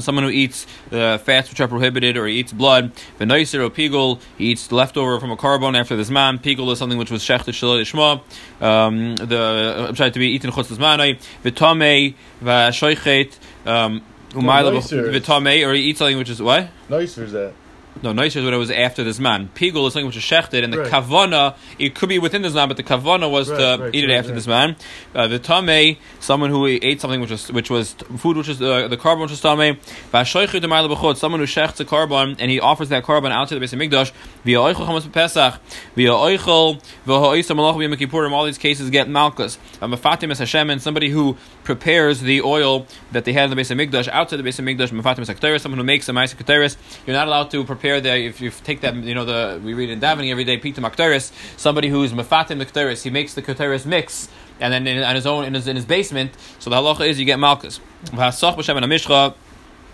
[0.00, 2.92] Someone who eats uh, fats which are prohibited, or he eats blood.
[3.20, 4.20] Ve'noiser or pigul.
[4.36, 6.38] He eats leftover from a korban after this man.
[6.40, 8.20] Pigul is something which was shechted shalot ishma.
[8.60, 11.18] Um, the I'm trying to be eaten chutz zmanai.
[11.44, 14.02] V'tamei v'shoichet.
[14.36, 16.68] Um, umayla v'tamei, or he eats something which is what?
[16.88, 17.52] Nicer is that.
[18.02, 19.48] No, nicer is when it was after this man.
[19.54, 20.92] Pigul is something which is shechted, and the Right.
[20.92, 24.04] kavana, it could be within this man, but the kavana was Right, to right, eat
[24.04, 24.76] it after this man.
[25.14, 28.86] Uh, the tame, someone who ate something which was which was food, which is uh,
[28.88, 29.78] the korban which is tame.
[30.12, 33.72] B'chot, someone who shechts a korban and he offers that korban out to the base
[33.72, 34.12] of mikdash.
[34.44, 35.60] Via oichel chamas pesach,
[35.94, 38.32] via oichel v'ha'oisa malach v'yom kippurim.
[38.32, 39.58] All these cases get malchus.
[39.80, 43.56] A mafatim es Hashem, and somebody who prepares the oil that they had in the
[43.56, 44.90] base of mikdash out to the base of mikdash.
[44.90, 46.76] Mafatim hakteris, someone who makes a keteris.
[47.06, 49.90] You're not allowed to prepare the if you take that you know the we read
[49.90, 51.32] in davening every day pita makteris.
[51.56, 54.28] Somebody who's mafatim keteris, he makes the keteris mix.
[54.58, 57.26] And then in, his own in his, in his basement, so the halacha is you
[57.26, 57.78] get malchus.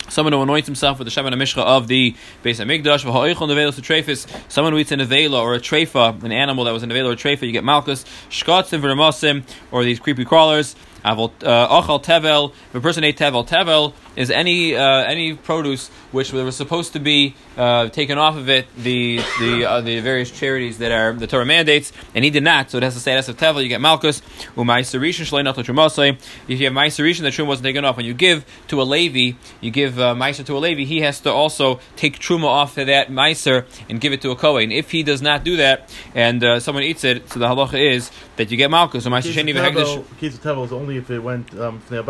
[0.08, 3.00] Someone who anoints himself with the Shem and Mishcha of the Beis Hamikdash.
[4.50, 7.12] Someone who eats an avela or a trefa, an animal that was an avela or
[7.12, 8.04] a trefa, you get malchus.
[8.28, 10.74] Shkatzim v'ramasim, or these creepy crawlers.
[11.04, 11.28] Uh,
[11.82, 12.52] achal tevel.
[12.70, 17.00] If a person ate tevel, tevel is any uh, any produce which was supposed to
[17.00, 21.26] be uh, taken off of it the the uh, the various charities that are the
[21.26, 22.70] Torah mandates, and he did not.
[22.70, 23.62] So it has the status of tevel.
[23.62, 24.20] You get malchus.
[24.56, 26.18] Umaisarishin shleinat l'trumasei.
[26.46, 27.96] If you have maisarishin, the trum wasn't taken off.
[27.96, 30.84] When you give to a levi, you give uh, meiser to a levi.
[30.84, 34.36] He has to also take truma off of that meiser and give it to a
[34.36, 34.70] kohen.
[34.70, 38.10] If he does not do that, and uh, someone eats it, so the halacha is
[38.36, 39.06] that you get malchus.
[39.06, 40.18] Umaiser sheni v'hegdish.
[40.18, 42.02] Case of tevel is only if it went um, from the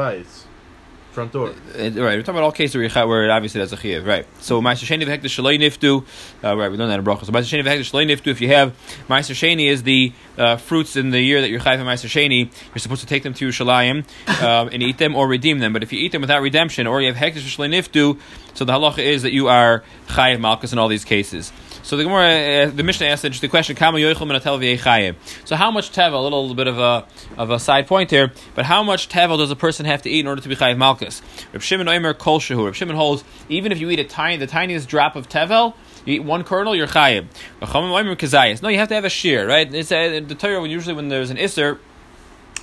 [1.13, 1.51] front door.
[1.51, 4.27] Uh, right, we're talking about all cases where, you obviously that's a chiyuv, right?
[4.41, 6.05] So ma'aser sheni v'hektish shaloi niftu,
[6.43, 6.71] uh, right?
[6.71, 7.25] We learned that in bracha.
[7.25, 8.29] So ma'aser sheni v'hektish shaloi niftu.
[8.29, 8.73] If you have
[9.09, 12.79] ma'aser sheni is the uh, fruits in the year that you're chayv ma'aser sheni, you're
[12.79, 14.05] supposed to take them to Yerushalayim
[14.43, 15.73] um, and eat them or redeem them.
[15.73, 18.19] But if you eat them without redemption or you have hektish shaloi niftu,
[18.55, 21.53] so the halacha is that you are chayiv malchus in all these cases.
[21.83, 25.17] So the Gemara, uh, the Mishnah asked the question, "Kama yoichel min hatevel.
[25.45, 26.15] So how much tevel?
[26.15, 27.05] A little bit of a
[27.37, 30.21] of a side point here, but how much tevel does a person have to eat
[30.21, 31.23] in order to be chayiv malchus?
[31.53, 32.65] Reb Shimon Omer kol shehu.
[32.65, 35.75] Reb Shimon holds even if you eat a tiny, the tiniest drop of tevel.
[36.05, 38.63] You eat one kernel, you're kazayis.
[38.63, 39.73] No, you have to have a shear, right?
[39.73, 40.67] It's uh, the Torah.
[40.67, 41.79] Usually when there's an isser,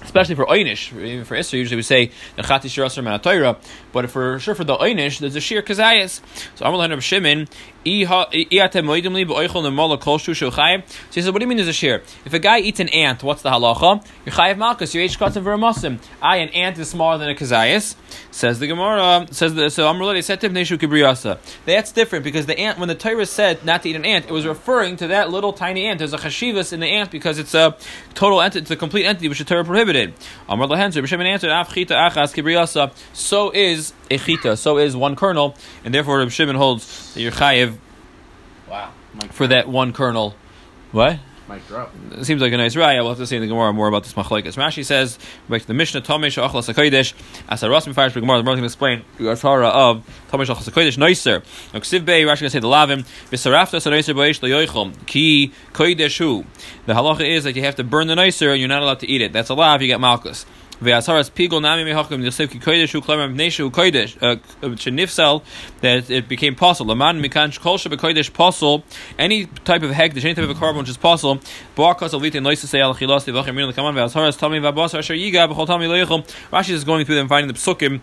[0.01, 3.57] especially for Einish, even for Isser, usually we say Nechati Shirasar Manatoira,
[3.91, 6.21] but for sure for the Einish, there's a Shir Kazayas.
[6.55, 7.47] So I'm Lahan Shimon,
[7.85, 8.19] so he says,
[11.31, 12.01] what do you mean there's a share?
[12.25, 14.05] If a guy eats an ant, what's the halacha?
[14.25, 15.99] You're chayiv malchus, you ate shkatzim v'ramosim.
[16.21, 17.95] I, an ant is smaller than a kazayas.
[18.31, 21.39] Says the Gemara, says the, so Amrullah said to.
[21.65, 24.31] That's different because the ant, when the Torah said not to eat an ant, it
[24.31, 25.99] was referring to that little tiny ant.
[25.99, 27.77] There's a chashivas in the ant because it's a
[28.13, 30.13] total entity, it's a complete entity which the Torah prohibited.
[30.49, 32.91] Amrullah answered, answered, chita achas kibriyasa.
[33.13, 33.78] So is
[34.09, 37.77] a chita, so is one kernel, and therefore Reb Shimon holds that you're chayiv
[38.69, 38.91] Wow.
[39.15, 40.35] Mic for that one kernel.
[40.91, 41.19] What?
[41.47, 41.91] Mic drop.
[42.11, 42.99] It seems like a nice raya.
[42.99, 44.55] We'll have to see in the Gemara more about this machlekes.
[44.55, 45.17] Rashi says,
[45.49, 47.13] back to the Mishnah, Tomesh Achlas HaKodesh,
[47.49, 50.97] as a Rasmi Farish Gemara, the Gemara can explain the Ashara of Tomesh Achlas HaKodesh,
[50.97, 51.43] Noiser.
[51.73, 56.19] Now, Ksiv Bey, Rashi can say the Lavim, V'sarafta sa Noiser Boesh Loyoichom, Ki Kodesh
[56.19, 56.45] Hu.
[56.85, 59.07] The halacha is that you have to burn the Noiser and you're not allowed to
[59.07, 59.33] eat it.
[59.33, 60.45] That's a lav, you get Malchus.
[60.81, 65.43] Ve'asaras pigol nami mehakim yosef ki kodesh hu klamer mneshu kodesh uh, shenifsel
[65.81, 66.95] that it became possible.
[66.95, 68.83] Laman mikan kol shebe kodesh possible
[69.17, 71.37] any type of hegdish, any type of a korban which is possible.
[71.75, 75.51] Boakas of litin loisa say al chilas tivachim min lekaman ve'asaras tami v'abasar asher yiga
[75.51, 76.25] b'chol tami loichom.
[76.51, 77.99] Rashi is going through them finding the psukim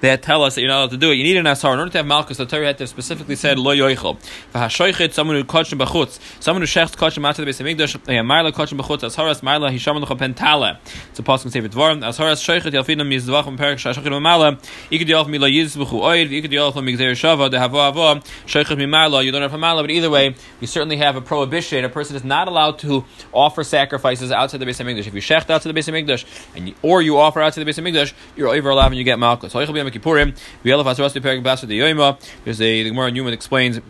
[0.00, 1.14] that tell us that you're not allowed to do it.
[1.14, 1.74] You need an asar.
[1.74, 4.18] In order to have malchus, the Torah had to specifically said lo yoichel.
[4.54, 7.96] V'hashoichet, someone who kachim b'chutz, someone who shechts kachim out to the base of Mikdash,
[7.96, 10.78] oh, marla kachim b'chutz, asharas marla hishaman l'cha pentala.
[11.10, 12.00] It's a possible sefer dvarim.
[12.00, 14.60] Asharas shoichet yalfinam yizdvachim perik shashochet mamala.
[14.90, 19.24] Ikad yalf mila yizbuchu oid, ikad yalf migzer shava, dehavo avo, shoichet mimala.
[19.24, 21.84] You don't have hamala, but either way, you certainly have a prohibition.
[21.84, 25.06] A person is not allowed to offer sacrifices outside the base of Mikdash.
[25.06, 27.52] If you shecht out to the base of Mikdash, and you, or you offer out
[27.54, 29.54] to the base of Mikdash, you're over allowed and you get malchus.
[29.90, 30.36] Kippurim.
[30.64, 32.20] Perik Basar the Yoima.
[32.44, 33.80] There's a the Gemara Newman explains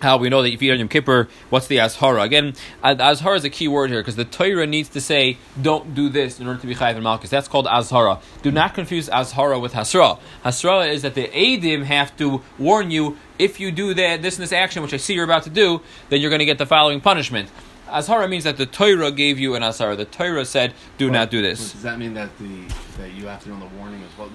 [0.00, 2.24] how we know that if you eat on Yom Kippur, what's the Azhara?
[2.24, 6.08] Again, Azhara is a key word here because the Torah needs to say, don't do
[6.08, 7.30] this in order to be Chayiv and Malchus.
[7.30, 8.20] That's called Azhara.
[8.42, 8.54] Do hmm.
[8.54, 10.18] not confuse Azhara with Hasra.
[10.44, 14.42] Hasra is that the Adim have to warn you, if you do that, this and
[14.42, 16.66] this action, which I see you're about to do, then you're going to get the
[16.66, 17.50] following punishment.
[17.88, 19.96] Azhara means that the Torah gave you an Azhara.
[19.96, 21.72] The Torah said, do But- not do this.
[21.72, 24.30] Does that mean that the that you have to know the warning as well?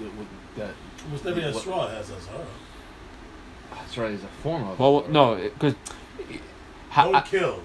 [0.56, 0.74] That,
[1.06, 2.46] that Must there be a straw has a Zara?
[3.72, 4.10] That's right.
[4.12, 4.78] Is a form of.
[4.78, 5.74] Well, no, because.
[6.94, 7.60] Don't kill.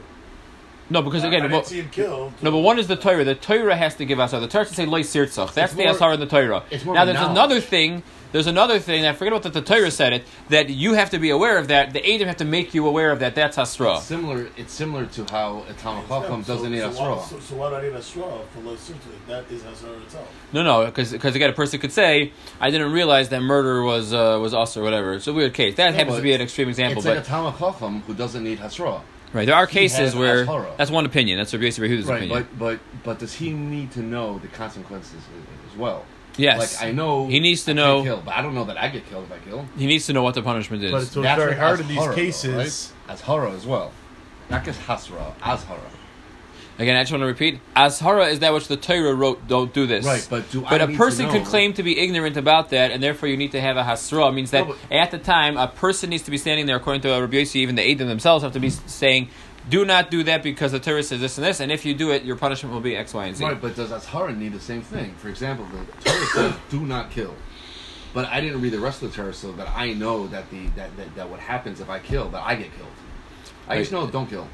[0.89, 2.33] No, because again, I well, didn't see him kill.
[2.41, 3.23] No, but one is the Torah.
[3.23, 5.53] The Torah has to give us The Torah has to say loy sirtzach.
[5.53, 6.49] That's It's the more- asar in the Torah.
[6.49, 7.17] now of there's knowledge.
[7.17, 8.03] another thing.
[8.31, 9.05] There's another thing.
[9.05, 9.53] I forget about that.
[9.53, 11.91] The Torah said it that you have to be aware of that.
[11.93, 13.35] The Adam have to make you aware of that.
[13.35, 13.97] That's hasra.
[13.97, 14.47] It's similar.
[14.55, 17.25] It's similar to how a Talmud Chacham so, doesn't need so a why, straw.
[17.25, 18.95] so, so why do I need a straw for Lo Sirtu?
[19.27, 20.27] That is Hazara itself.
[20.53, 24.39] No, no, because again, a person could say, "I didn't realize that murder was uh,
[24.41, 25.75] was us or whatever." It's a weird case.
[25.75, 28.13] That No, happens to be an extreme example, It's but like a Talmud Chacham who
[28.13, 29.01] doesn't need Hasra.
[29.33, 30.77] right, there are he cases where Ashara.
[30.77, 31.37] that's one opinion.
[31.37, 32.47] That's Rabbi Yosef Yehuda's Right, opinion.
[32.57, 35.19] but but but does he need to know the consequences
[35.71, 36.05] as well?
[36.37, 38.77] Yes, Like I know He needs to I know- Kill, but I don't know that
[38.77, 39.65] I get killed if I kill.
[39.77, 40.91] he needs to know what the punishment is.
[40.91, 42.93] But it's, That's very hard in these Ashara, though, cases.
[43.07, 43.13] right?
[43.13, 43.91] As horror as well,
[44.49, 45.79] not just Hasra, as horror.
[46.79, 49.47] Again, I just want to repeat: Azhara is that which the Torah wrote.
[49.47, 50.03] Don't do this.
[50.03, 52.69] Right, but do But I a need person to could claim to be ignorant about
[52.69, 54.29] that, and therefore you need to have a hasra.
[54.29, 57.01] It means that No, at the time, a person needs to be standing there, according
[57.03, 59.29] to Rabbi Yossi, even the Adam themselves have to be saying,
[59.69, 62.11] "Do not do that because the Torah says this and this, and if you do
[62.11, 64.59] it, your punishment will be X, Y, and Z." Right, but does Ashara need the
[64.59, 65.13] same thing?
[65.15, 67.35] For example, the Torah says do not kill.
[68.13, 70.67] But I didn't read the rest of the Torah so that I know that the
[70.75, 72.89] that, that, that what happens if I kill, that I get killed.
[73.67, 74.47] I just know don't kill.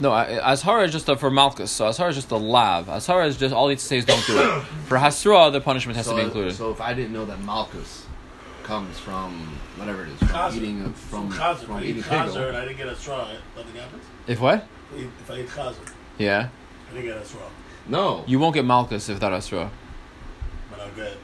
[0.00, 2.86] No, Azhara is just a, for Malchus, so Azhara is just a lav.
[2.86, 4.62] Azhara is just all he needs to say is don't do it.
[4.86, 6.54] For Hasra, the punishment has so, to be included.
[6.54, 8.06] so if I didn't know that Malchus
[8.66, 9.32] comes from
[9.76, 10.56] whatever it is, from Chazer.
[10.56, 11.64] eating a, from Chazer.
[11.66, 14.02] From eating eat chazer and I didn't get a straw, nothing happens.
[14.26, 14.66] if what?
[14.92, 16.48] If I eat- If I eat chazer, Yeah,
[16.90, 17.42] I didn't get a straw,
[17.86, 18.24] no.
[18.26, 19.70] you won't get Malchus if without Hasra.
[20.70, 21.16] but I'll get.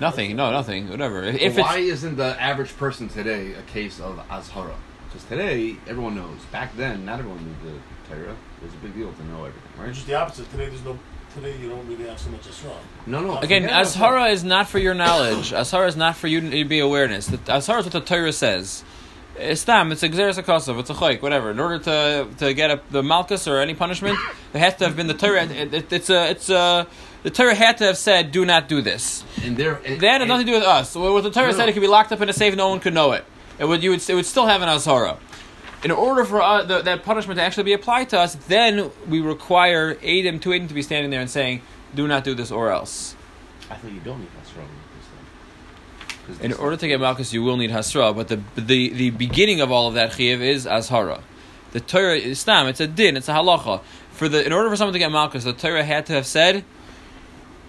[0.00, 0.36] Nothing.
[0.36, 0.88] No, nothing.
[0.90, 1.24] Whatever.
[1.24, 4.76] If, if why it's isn't the average person today a case of Azhara?
[5.08, 6.38] Because today everyone knows.
[6.52, 7.78] Back then, not everyone knew the
[8.14, 8.36] Torah.
[8.60, 9.88] It was a big deal to know everything, right?
[9.88, 10.48] It's just the opposite.
[10.50, 10.96] Today, there's no.
[11.40, 12.50] Today, you don't really have so much a.
[13.08, 13.38] No, no.
[13.38, 15.52] Again, forget is not for your knowledge.
[15.52, 17.26] Azhara is not for you to be awareness.
[17.26, 18.82] The- Azhara is what the Torah says.
[19.36, 21.52] It's tam, it's a gzeres akosov, it's a chayk, whatever.
[21.52, 24.18] In order to to get a, the malchus or any punishment,
[24.52, 25.44] it has to have been the Torah.
[25.44, 26.88] It, it, it's a it's a
[27.22, 30.28] the Torah had to have said, "Do not do this." And there, and, That had
[30.28, 30.96] nothing to do with us.
[30.96, 31.68] What the Torah No, said, no.
[31.68, 33.24] it could be locked up in a safe, no one could know it.
[33.60, 35.18] It would you would it would still have an azhara.
[35.84, 39.20] In order for uh, the, that punishment to actually be applied to us, then we
[39.20, 41.62] require Adam to Adam to be standing there and saying,
[41.94, 43.14] "Do not do this, or else."
[43.70, 44.64] I think you don't need Hasra.
[46.42, 49.70] In order to get Malchus, you will need Hasra, but the the the beginning of
[49.70, 51.22] all of that chiyuv is Azhara.
[51.72, 53.82] The Torah is Stam, it's a din, it's a halacha.
[54.12, 56.64] For the in order for someone to get Malchus, the Torah had to have said,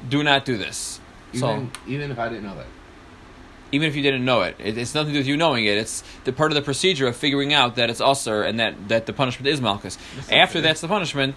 [0.08, 1.00] "Do not do this."
[1.34, 2.66] So even, even if I didn't know that.
[3.72, 5.78] Even if you didn't know it, it it's nothing to do with you knowing it.
[5.78, 9.06] It's the part of the procedure of figuring out that it's usher and that that
[9.06, 9.98] the punishment is Malchus.
[10.32, 10.62] After fair.
[10.62, 11.36] that's the punishment.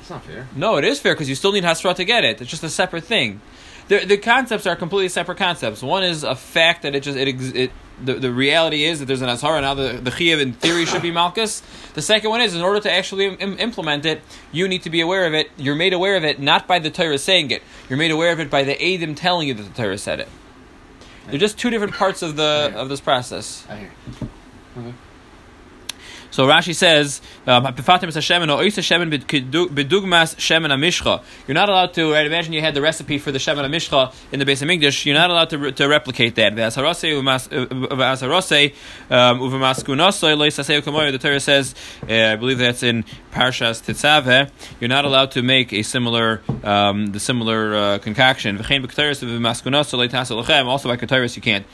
[0.00, 0.48] It's not fair.
[0.56, 2.40] No, it is fair because you still need Hasra to get it.
[2.40, 3.40] It's just a separate thing.
[3.88, 5.82] The, the concepts are completely separate concepts.
[5.82, 9.06] One is a fact that it just it, ex- it the, the reality is that
[9.06, 11.62] there's an Azhara now the the Chiyuv in theory should be Malchus.
[11.94, 15.00] The second one is in order to actually Im- implement it, you need to be
[15.00, 15.50] aware of it.
[15.56, 17.62] You're made aware of it not by the Torah saying it.
[17.88, 20.28] You're made aware of it by the Adim telling you that the Torah said it.
[21.30, 23.64] They're just two different parts of the of this process.
[23.68, 23.90] I hear.
[24.78, 24.94] Okay.
[26.30, 27.64] So Rashi says, um.
[31.46, 32.12] You're not allowed to.
[32.14, 35.06] Imagine you had the recipe for the shemen amishcha in the base of English.
[35.06, 36.52] You're not allowed to, to replicate that.
[39.10, 39.40] Um.
[41.10, 41.74] The Torah says,
[42.08, 44.50] uh, I believe that's in Parshas Tetzaveh.
[44.80, 48.58] You're not allowed to make a similar um, the similar uh, concoction.
[48.58, 48.68] Also
[50.88, 51.66] by kteris you can't.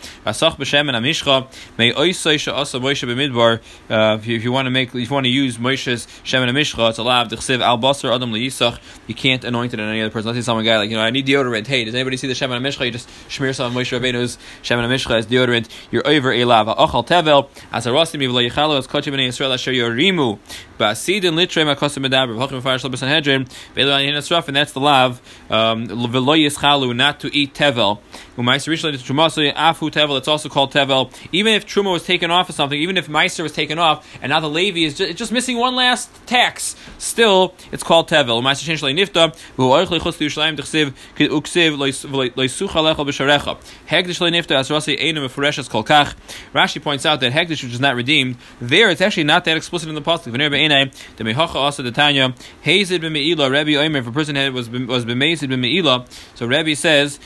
[3.88, 6.88] Uh, if you, you want to make, if you want to use Moshe's shemen amishcha,
[6.88, 7.28] it's allowed.
[7.30, 8.78] D'chsiv al basar adam liyisach.
[9.06, 10.28] You can't anoint it on any other person.
[10.28, 11.66] Let's say some guy like you know I need deodorant.
[11.66, 12.86] Hey, does anybody see the shemen amishcha?
[12.86, 15.68] You just smear some Moshe Rabbeinu's shemen amishcha as deodorant.
[15.90, 19.72] You're over elav achal tevel as a rasim v'lo yichalo as kochim b'nei Yisrael asher
[19.72, 20.38] yorimu
[20.78, 25.20] ba'asidin litre makosim medaber v'chachim fire shlobes sanhedrin ve'lo ayin esraf and that's the lav
[25.50, 27.98] um, v'lo yischalu not to eat tevel.
[28.36, 30.18] Afu tevel.
[30.18, 31.12] It's also called tevel.
[31.32, 34.30] Even if truma was taken off of something, even if meiser was taken off, and
[34.30, 36.76] now the Levi is just, just missing one last tax.
[36.98, 38.42] Still, it's called tevel.
[38.96, 39.36] Nifta.
[46.54, 49.88] Rashi points out that hegdish which is not redeemed there it's actually not that explicit
[49.88, 50.32] in the pasuk.
[50.32, 50.46] V'ner
[53.96, 56.06] if a person had was was b'mazed b'meila.
[56.34, 57.18] So Rabbi says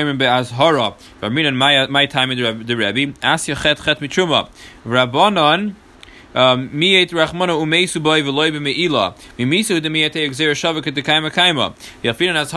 [0.00, 0.94] Omer be'azhara.
[1.20, 4.48] V'aminan my time in the the Rabbi asya chet mitruma.
[4.86, 5.74] Rabbanon.
[6.38, 6.70] Um,
[11.02, 11.74] Kaima Kaima.
[12.04, 12.52] As as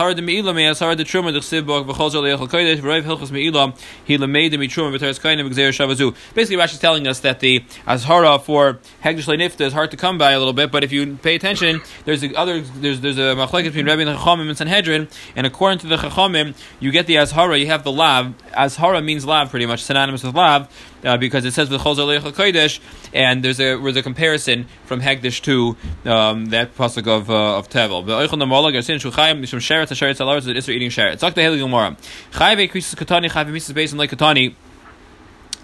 [4.68, 6.14] Truma.
[6.34, 10.16] Basically, Rashi is telling us that the Azhara for Hegdish Nifta is hard to come
[10.16, 13.34] by a little bit, but if you pay attention, there's a other there's there's a
[13.34, 17.08] machlekes between Rabbi and the Chachamim and Sanhedrin, and according to the Chachamim, you get
[17.08, 18.32] the Azhara, you have the Lav.
[18.52, 20.68] Azhara means Lav, pretty much synonymous with Lav
[21.04, 22.80] uh, because it says with Chol Zalei Kodesh,
[23.12, 25.76] and there's a there's a comparison from Hegdish to
[26.10, 28.06] um, that pasuk of uh, of Tevel.
[28.06, 31.18] But Oichel Namolag Arsin Shuchayim Mishum Sheretz Hasheretz Alaretz that Isra eating Sheretz.
[31.18, 31.96] Talk the Gemara.
[32.32, 34.54] Chayve Krisis Katani Chayve Beis and like Katani.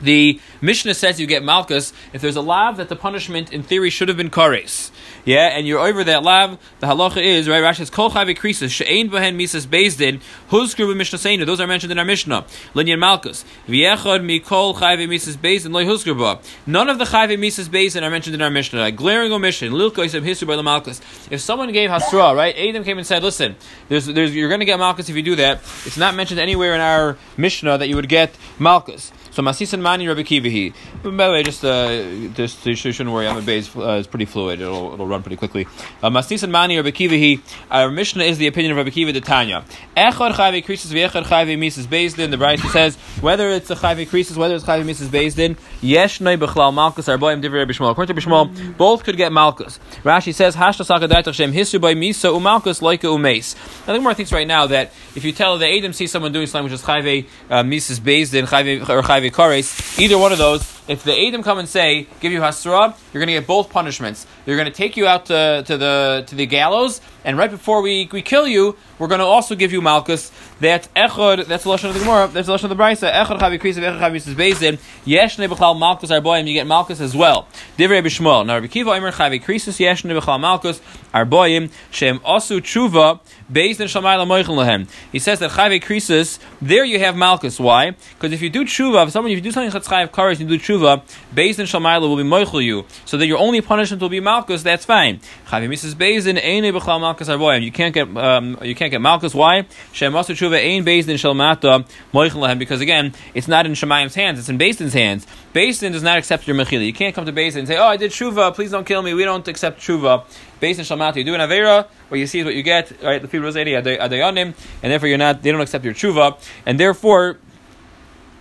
[0.01, 3.91] The Mishnah says you get Malchus if there's a lav that the punishment in theory
[3.91, 4.91] should have been kares.
[5.25, 6.59] Yeah, and you're over that lav.
[6.81, 7.63] The halacha is right.
[7.63, 11.45] Rashi says kol chayve krisis she'ein behen misas bezdin huzkru b'mishnah seinu.
[11.45, 12.45] Those are mentioned in our Mishnah.
[12.75, 16.41] Linyan Malchus v'yechad mikol chayve misas bezdin loy huzkru.
[16.67, 18.93] None of the chayve misas bezdin are mentioned in our Mishnah.
[18.93, 19.73] Glaring omission.
[19.73, 21.01] Lilko yisem hisu by the Malchus.
[21.31, 22.57] If someone gave hasra, right?
[22.57, 23.57] Adam came and said, "Listen,
[23.89, 26.75] there's, there's, you're going to get Malchus if you do that." It's not mentioned anywhere
[26.75, 29.13] in our Mishnah that you would get Malchus.
[29.39, 30.75] So Masisan Mani Rabbi Kivahi.
[31.05, 33.29] By the way, just uh, just you shouldn't worry.
[33.29, 33.71] I'm a base.
[33.77, 34.61] Uh, it's pretty fluid.
[34.61, 35.65] It'll it'll run pretty quickly.
[36.03, 37.41] Uh, Masisan Mani Rabbi Kivahi.
[37.71, 39.65] Our Mishnah is the opinion of Rabbi Kiva the Tanya.
[39.97, 41.87] Echad Chayve Krisis v'Echad Chayve Mises.
[41.87, 45.57] The Brisa says whether it's a Chayve Krisis, whether it's Chayve Mises Bezdin.
[45.83, 47.93] Yesh Nei Bechlal Malchus Arboim Divrei Rabbi Yishmael.
[47.93, 49.79] According to Rabbi Yishmael, both could get Malchus.
[50.03, 53.55] Rashi says Hashta Sakadaitach Shem Hisu by Misa Umalchus Loika Umeis.
[53.83, 56.49] I think more thinks right now that if you tell the Adam see someone doing
[56.49, 60.78] something which is Chayve uh, Mises Bezdin Chayve or Chayve Kares, either one of those,
[60.89, 64.27] if the Adam come and say, give you Hasra, you're going to get both punishments.
[64.45, 67.83] They're going to take you out to, to the to the gallows, and right before
[67.83, 70.33] we, we kill you, we're going to also give you Malchus.
[70.61, 73.13] That Echad, that's the Lashon of the Gemara, that's the Lashon of the Brisa.
[73.13, 77.15] Echad Chavi Krisav, Echad Chavi Mises Bezdin, Yesh Nebechal Malchus Arboim, you get Malchus as
[77.15, 77.47] well.
[77.77, 78.45] Divrei Bishmuel.
[78.47, 80.81] Now Rabbi Kiva Omer Chavi Krisis, Yesh Nebechal Malchus
[81.15, 83.21] Arboim, Shem Osu Tshuva,
[83.53, 84.89] Bezdin Shamayla Moichel Lehem.
[85.13, 87.61] He says that Chavi Krisis, there you have Malchus.
[87.61, 87.93] Why?
[88.15, 90.47] Because if you do Tshuva, if someone, if you do something that's Chavi Karis, you
[90.49, 91.03] do Tshuva, tshuva,
[91.35, 92.85] Beis Din Shalmaila will be moichel you.
[93.05, 94.63] So that your only punishment will be malchus.
[94.63, 95.21] That's fine.
[95.47, 95.95] Chavi Mrs.
[95.95, 97.63] Beis Din Ein Bechal Malchus Arboyim.
[97.63, 99.35] You can't get um, you can't get malchus.
[99.35, 99.67] Why?
[99.93, 102.59] Shem Master Tshuva Ein Beis Din Shalmata moichel lehem.
[102.59, 104.39] Because again, it's not in Shemayim's hands.
[104.39, 105.27] It's in Beis Din's hands.
[105.55, 106.85] Beis Din does not accept your mechila.
[106.85, 108.55] You can't come to Beis Din and say, "Oh, I did tshuva.
[108.55, 109.15] Please don't kill me.
[109.15, 110.25] We don't accept tshuva."
[110.61, 111.17] Beis Din Shalmata.
[111.17, 111.87] You do an avera.
[112.09, 112.91] What you see is what you get.
[113.03, 113.21] Right?
[113.21, 115.43] The people adayanim, and therefore you're not.
[115.43, 117.39] They don't accept your tshuva, and therefore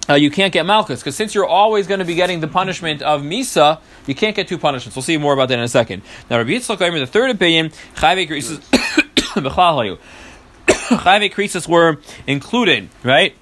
[0.10, 3.02] uh, you can't get malchus because since you're always going to be getting the punishment
[3.02, 4.96] of misa, you can't get two punishments.
[4.96, 6.04] We'll see more about that in a second.
[6.30, 8.60] Now, Rabbi Yitzchak, the third opinion, chayve creases
[11.68, 13.36] were included, right?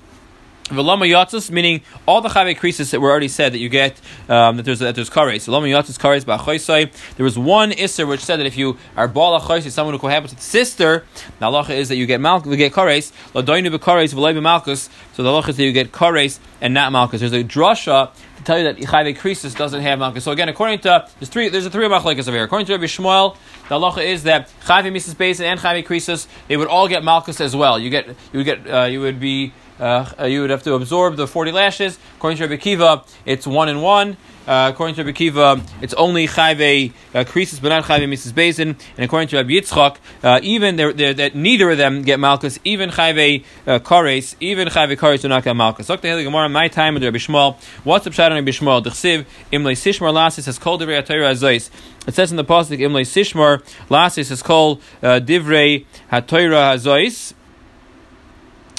[0.69, 4.57] Velama yatzis, meaning all the chayve creases that were already said that you get um,
[4.57, 5.47] that there's that there's kares.
[5.47, 6.91] Velama yatzis kares ba'choisai.
[7.17, 10.31] There was one isser which said that if you are bala choisai, someone who cohabits
[10.31, 11.05] with sister,
[11.37, 13.11] the halacha is that you get mal, you get kares.
[13.33, 14.89] Ladoinu bekares v'loy malchus.
[15.13, 17.19] So the halacha is that you get kares and not malchus.
[17.19, 20.23] There's a drasha to tell you that chayve creases doesn't have malchus.
[20.23, 22.43] So again, according to there's three there's a three machlekes over here.
[22.45, 23.37] According to Rabbi Yishmael,
[23.69, 27.39] the halacha is that chayve misas basin and chayve creases they would all get malchus
[27.39, 27.77] as well.
[27.77, 31.15] You get you would get uh, you would be uh, you would have to absorb
[31.15, 31.99] the 40 lashes.
[32.17, 34.17] According to Rabbi Kiva, it's one and one.
[34.47, 38.69] Uh, according to Rabbi Kiva, it's only chayve uh, creases, but not chayve misas basin.
[38.69, 42.59] And according to Rabbi Yitzchak, uh, even they're, they're, that neither of them get malchus.
[42.63, 45.89] Even chayve uh, even chayve kares do not get malchus.
[45.89, 47.55] Look, the Heli Gemara, my time with Rabbi Yishmael.
[47.83, 48.83] What's the pshat on Rabbi Yishmael?
[48.83, 51.71] Dechsiv imle sishmar lasis has called divrei atayra azois.
[52.07, 57.33] It says in the pasuk imle sishmar lasis has called uh, divrei hatoira azois.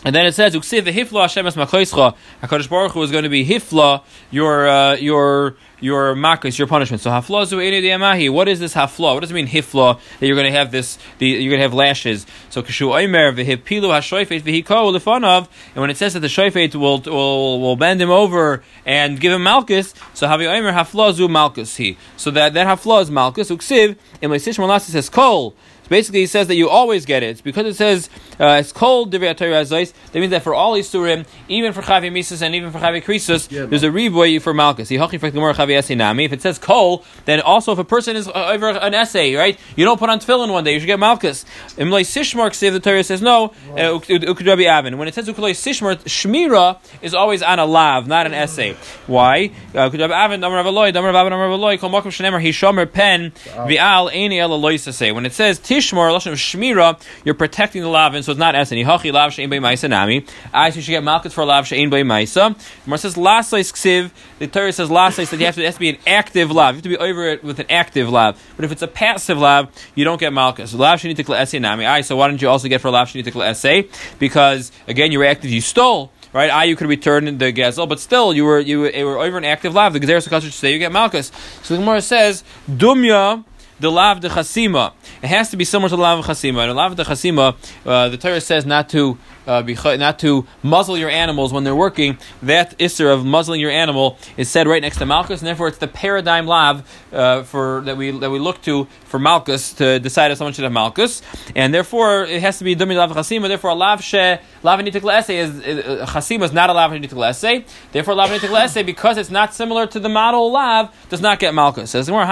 [0.07, 3.29] And then it says, "Uksiv hifla Hashem es machoischa." Hakadosh Baruch Hu is going to
[3.29, 7.03] be hifla your uh, your your makos, your punishment.
[7.03, 8.31] So haflazu diamahi.
[8.31, 9.15] What is this hafla?
[9.15, 9.99] What does it mean hifla?
[10.21, 12.25] That you're going to have this, the, you're going to have lashes.
[12.51, 15.49] So kashu oimer v'hipilu hashoifet v'hiko lefanav.
[15.75, 19.33] And when it says that the shoifet will, will will bend him over and give
[19.33, 21.99] him malchus, so havi oimer haflazu malchus he.
[22.17, 23.51] So that that hafla is malchus.
[23.51, 25.57] Uksiv imleisish malasis says kol.
[25.87, 27.29] So basically, he says that you always get it.
[27.29, 31.27] It's because it says uh, it's called divrei Torah That means that for all isurim,
[31.49, 34.91] even for chavi mises and even for chavi krisus, Yeah, there's a riboy for malchus.
[34.91, 39.57] If it says kol, then also if a person is uh, over an essay, right?
[39.77, 41.45] You don't put on tefillin one day, you should get malchus.
[41.77, 43.55] Imlay sishmar say the Torah says no.
[43.71, 44.99] uh, Ukudrabi avin.
[44.99, 48.75] When it says ukulay sishmar, shmira is always on a lav, not an essay.
[49.07, 49.53] Why?
[49.73, 51.79] Uh, Ukudrabi avin, damar avaloy, damar avin, damar avaloy.
[51.79, 53.33] Kol makom shenemer hishomer pen
[53.69, 55.15] vial eni ela loisase.
[55.15, 58.83] When it says tishmar, lashon of you're protecting the lav, and so it's not essay.
[58.83, 60.25] Hachi lav shein by maisa nami.
[60.53, 62.57] I you should get malchus for lav shein by maisa.
[62.87, 64.11] Mar says lasais ksiv.
[64.39, 66.75] The Torah says lasais that you have to, it has to be an active lav.
[66.75, 68.43] You have to be over it with an active lav.
[68.57, 70.75] But if it's a passive lav, you don't get malchus.
[70.75, 71.87] Lav shein tikla essay nami.
[71.87, 73.89] I so why don't you also get for lav shein tikla essay?
[74.19, 75.51] Because again, you're active.
[75.51, 76.13] You stole.
[76.33, 79.19] Right, I you could return the gezel, but still you were you were, you were
[79.19, 79.95] over an active lav.
[79.95, 81.33] The gezeres should say you get malchus.
[81.63, 83.43] So the Gemara says dumya
[83.81, 84.93] the lav de chasima.
[85.23, 86.61] It has to be similar to the lav of chasima.
[86.63, 89.63] And the lav de chasima, uh, the Torah says not to uh,
[89.97, 92.19] not to muzzle your animals when they're working.
[92.43, 95.79] That isser of muzzling your animal is said right next to malchus, and therefore it's
[95.79, 100.31] the paradigm lav uh, for that we that we look to for malchus to decide
[100.31, 101.23] if someone should have malchus,
[101.55, 103.49] and therefore it has to be dumi lav chasima.
[103.49, 107.65] Therefore, lav she lav essay is uh, chasima is not a lav essay.
[107.93, 111.93] Therefore, lav essay because it's not similar to the model lav does not get malchus.
[111.93, 112.27] The more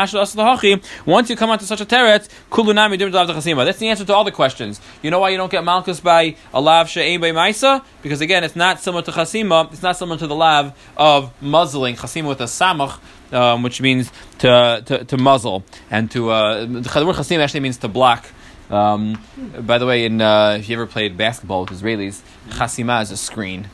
[1.07, 3.65] Once you come onto such a teret, kulunami chasima.
[3.65, 4.81] That's the answer to all the questions.
[5.03, 7.85] You know why you don't get malchus by a lav she by Maisa?
[8.03, 11.97] Because again, it's not similar to Chasima, it's not similar to the lav of muzzling,
[11.97, 12.99] Chasima with a Samach,
[13.33, 15.65] um, which means to, to, to muzzle.
[15.91, 18.27] And to, uh, the word Chasima actually means to block.
[18.71, 19.23] Um,
[19.61, 23.17] by the way, in, uh, if you ever played basketball with Israelis, Chasima is a
[23.17, 23.69] screen.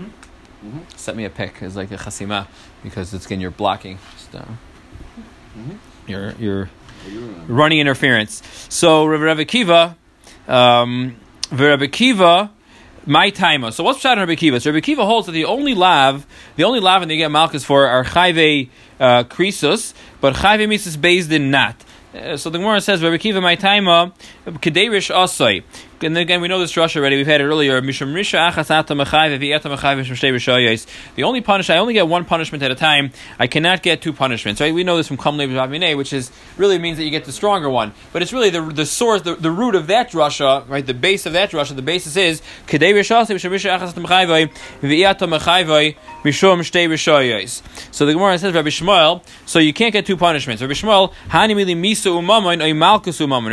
[0.00, 0.80] Mhm.
[0.96, 2.46] Set me a pick is like a Chasima
[2.82, 3.98] because it's again you're blocking.
[4.16, 4.44] Just, uh,
[5.58, 5.78] Mhm.
[6.06, 6.70] You're, you're
[7.48, 8.42] running interference.
[8.68, 9.96] So Rav Akiva,
[10.46, 11.16] um,
[11.50, 12.50] Rav Akiva,
[13.06, 13.70] my timer.
[13.70, 14.60] So what's Pshat on Rabbi Kiva?
[14.60, 17.64] So Rabbi Kiva holds that the only lav, the only lav and they get malchus
[17.64, 18.68] for are chayve
[19.00, 21.76] uh, krisus, but chayve mises based in not.
[22.14, 24.12] Uh, so the Gemara says, Rabbi Kiva, my timer,
[24.46, 25.62] kederish asay.
[26.00, 27.16] And then again, we know this drush already.
[27.16, 27.80] We've had it earlier.
[27.80, 27.88] The
[31.24, 33.10] only punish, I only get one punishment at a time.
[33.38, 34.60] I cannot get two punishments.
[34.60, 34.72] Right?
[34.72, 37.68] We know this from Kamle B'Avminei, which is really means that you get the stronger
[37.68, 37.94] one.
[38.12, 40.86] But it's really the the source, the, the root of that drasha, right?
[40.86, 42.42] The base of that drasha, the basis is.
[42.66, 42.78] So
[48.06, 50.62] the Gemara says, Rabbi Yishmael, so you can't get two punishments.
[50.62, 51.12] Rabbi Yishmael.
[51.32, 51.54] Rabbi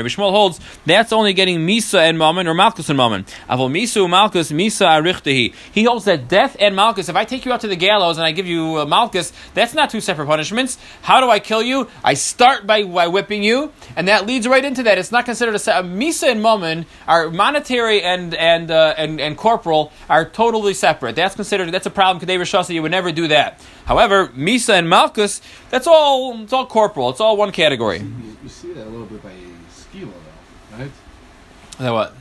[0.07, 3.23] Yishmael holds that's only getting misa and mammon mammon or malchus and mammon.
[3.49, 5.53] Avol misu malchus misa arichtehi.
[5.71, 7.09] He holds that death and malchus.
[7.09, 9.73] If I take you out to the gallows and I give you uh, malchus, that's
[9.73, 10.77] not two separate punishments.
[11.01, 11.87] How do I kill you?
[12.03, 14.97] I start by, by whipping you, and that leads right into that.
[14.97, 19.21] It's not considered a, se- a misa and mammon are monetary and and uh, and
[19.21, 21.15] and corporal are totally separate.
[21.15, 22.25] That's considered that's a problem.
[22.25, 23.61] Kadei Rishasa, you would never do that.
[23.85, 27.09] However, misa and malchus, that's all it's all corporal.
[27.09, 27.99] It's all one category.
[27.99, 29.31] You, you see that a little bit by
[29.71, 30.91] skila, though, right?
[31.79, 32.13] That what?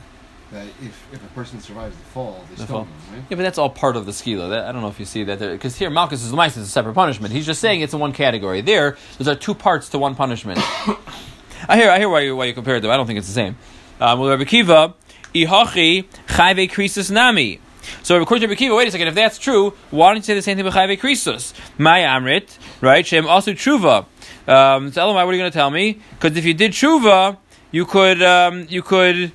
[0.51, 2.83] That if, if a person survives the fall, they The stone fall.
[2.83, 3.23] them, right?
[3.29, 4.49] Yeah, but that's all part of the skila.
[4.49, 6.71] That, I don't know if you see that because here Malchus is mice is a
[6.71, 7.33] separate punishment.
[7.33, 8.61] He's just saying it's in one category.
[8.61, 10.59] There, those are two parts to one punishment.
[11.67, 12.91] I hear, I hear why you why you compared them.
[12.91, 13.57] I don't think it's the same.
[13.99, 14.93] Um, well, Rabbi Kiva,
[15.33, 17.59] ihachi chayve krisus nami.
[18.03, 19.07] So according to Rabbi Kiva, wait a second.
[19.07, 21.53] If that's true, why don't you say the same thing with chayve krisus?
[21.79, 23.05] My amrit, right?
[23.05, 24.05] Shem also tshuva.
[24.47, 25.99] Um, so Elamai, what are you going to tell me?
[26.11, 27.37] Because if you did tshuva,
[27.71, 29.31] you could um, you could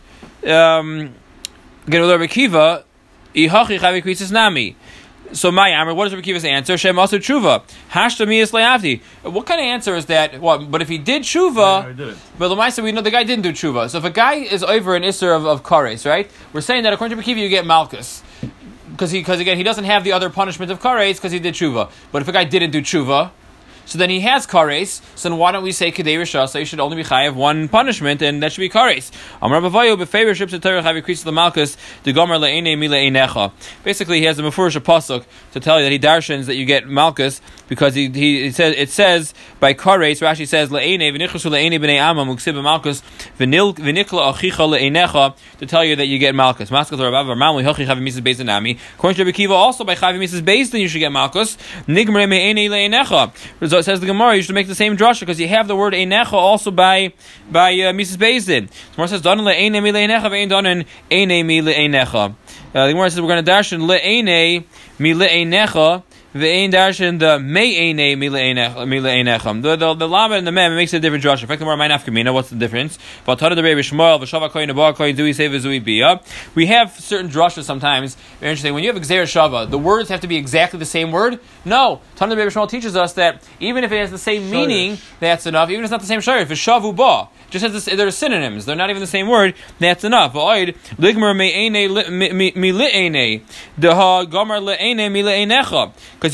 [0.46, 1.14] um,
[1.88, 2.84] get with Rabbi Kiva.
[3.34, 4.76] Ihachi chayve krisus nami.
[5.32, 6.76] So my Amr, what is Rabbi Kiva's answer?
[6.76, 7.62] Shem also tshuva.
[7.90, 9.00] Hashtamias le'avdi.
[9.22, 10.40] What kind of answer is that?
[10.40, 10.70] What?
[10.70, 12.18] But if he did tshuva, didn't.
[12.36, 13.88] but Lamaisa, we know the guy didn't do tshuva.
[13.88, 16.28] So if a guy is over an isser of, of kares, right?
[16.52, 18.24] We're saying that according to Rabbi Kiva, you get malchus.
[18.90, 21.54] Because he, because again, he doesn't have the other punishment of kares because he did
[21.54, 21.92] tshuva.
[22.10, 23.30] But if a guy didn't do tshuva,
[23.86, 25.00] so then he has kares.
[25.16, 26.48] So then why don't we say kadei rishah?
[26.48, 29.10] So you should only be chayav one punishment, and that should be kares.
[29.42, 33.52] Amar bavayu befavor ships to Torah increase the malchus the gomer le'ene mi le'enecha.
[33.84, 36.86] Basically, he has a mefurish pasuk to tell you that he darshans that you get
[36.86, 40.20] malchus because he he it says it says by kares.
[40.20, 43.02] Rashi says le'ene v'nichrasu le'ene b'nei amma muksib malchus
[43.38, 46.70] v'nil v'nikla achicha le'enecha to tell you that you get malchus.
[46.70, 48.78] Maskas Rabbav Ramli Hochi Chavi Mises Beis Nami.
[48.94, 51.56] According to Rabbi Kiva, also by Chavi Mises Beis, then you should get malchus.
[51.86, 53.32] Nigmre me'ene le'enecha.
[53.70, 55.76] So it says the Gemara, you should make the same drasha because you have the
[55.76, 57.12] word enecha also by
[57.52, 58.46] by uh, Mises Beis.
[58.46, 62.34] Then Gemara says donen le'ene mi le'enecha ve'en donen ene mi le'enecha.
[62.74, 64.64] Uh, the Gemara says we're going to dash in le'ene
[64.98, 65.14] mi
[66.34, 66.40] le'enecha.
[66.40, 69.62] Ve'ein darshan the me'ene mileinechem.
[69.62, 71.42] The the the lama and the mem makes a different drasha.
[71.42, 72.32] In fact, the more my nafkamina.
[72.32, 72.98] What's the difference?
[73.26, 76.20] V'atada the Rebbe Shmuel v'shava koyin abah koyin zui say v'zui bia.
[76.54, 78.16] We have certain drashas sometimes.
[78.40, 78.74] Very interesting.
[78.74, 81.40] When you have gzer shava, the words have to be exactly the same word.
[81.64, 84.98] No, Tana the Rebbe Shmuel teaches us that even if it has the same meaning,
[85.18, 85.70] that's enough.
[85.70, 88.64] Even if it's not the same it's shavu ba, just as this, they're synonyms.
[88.64, 89.54] They're not even the same word.
[89.78, 90.32] That's enough.
[90.32, 90.74] Because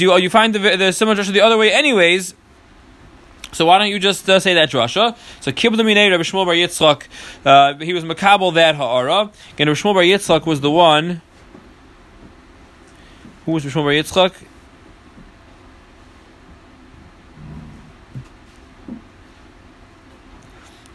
[0.00, 2.34] you you find the the similar drasha the other way anyways.
[3.52, 5.16] So why don't you just uh, say that drasha?
[5.40, 7.06] So kibbutz minei Rabbi Shmuel Bar Yitzchak,
[7.46, 9.30] uh, he was makabel that ha'ara.
[9.58, 11.22] And Rabbi Shmuel Bar Yitzchak was the one.
[13.46, 14.34] Who was Rabbi Shmuel Bar Yitzchak?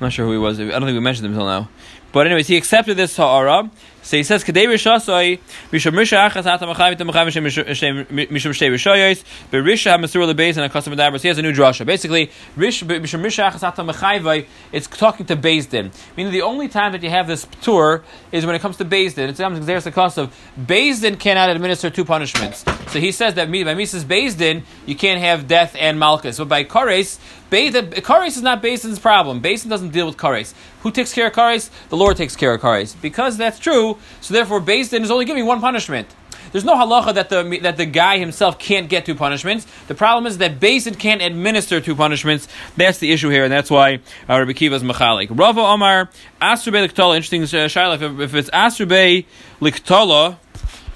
[0.01, 0.59] Not sure who he was.
[0.59, 1.69] I don't think we mentioned him until now.
[2.11, 3.71] But anyways, he accepted this ha'ara.
[4.03, 5.39] So he says, "Kadei rishasoi
[5.71, 10.93] mishum risha achas hata machayim tamachayim mishum shtei rishayos berisha hamasur lebeis and a custom
[10.93, 11.85] adabras." He has a new drasha.
[11.85, 14.45] Basically, rish mishum risha achas machayim.
[14.73, 15.91] It's talking to Din.
[16.17, 19.05] Meaning, the only time that you have this tour is when it comes to Din.
[19.05, 20.35] It's because there's the cost of
[20.65, 22.65] Din cannot administer two punishments.
[22.87, 26.63] So he says that by Mises Din you can't have death and malchus, but by
[26.65, 27.19] Kares.
[27.51, 29.41] Kares is not Basin's problem.
[29.41, 30.53] Basin doesn't deal with Kares.
[30.81, 31.69] Who takes care of Kares?
[31.89, 32.99] The Lord takes care of Kares.
[33.01, 36.07] Because that's true, so therefore Basin is only giving one punishment.
[36.51, 39.65] There's no halacha that the that the guy himself can't get two punishments.
[39.87, 42.47] The problem is that Basin can't administer two punishments.
[42.75, 43.95] That's the issue here, and that's why
[44.27, 45.27] uh, Rabbi Kiva is machalik.
[45.37, 46.09] Rava Omar
[46.41, 47.15] Asrbe Liktala.
[47.15, 48.01] Interesting uh, shaila.
[48.01, 49.25] If, if it's Asrbe
[49.61, 50.37] Liktala,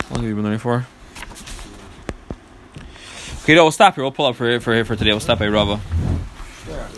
[0.09, 0.85] what have you been learning for?
[3.43, 4.03] Okay, no, we'll stop here.
[4.03, 5.11] We'll pull up for for for today.
[5.11, 5.79] We'll stop by Rava.
[6.67, 6.95] Yeah.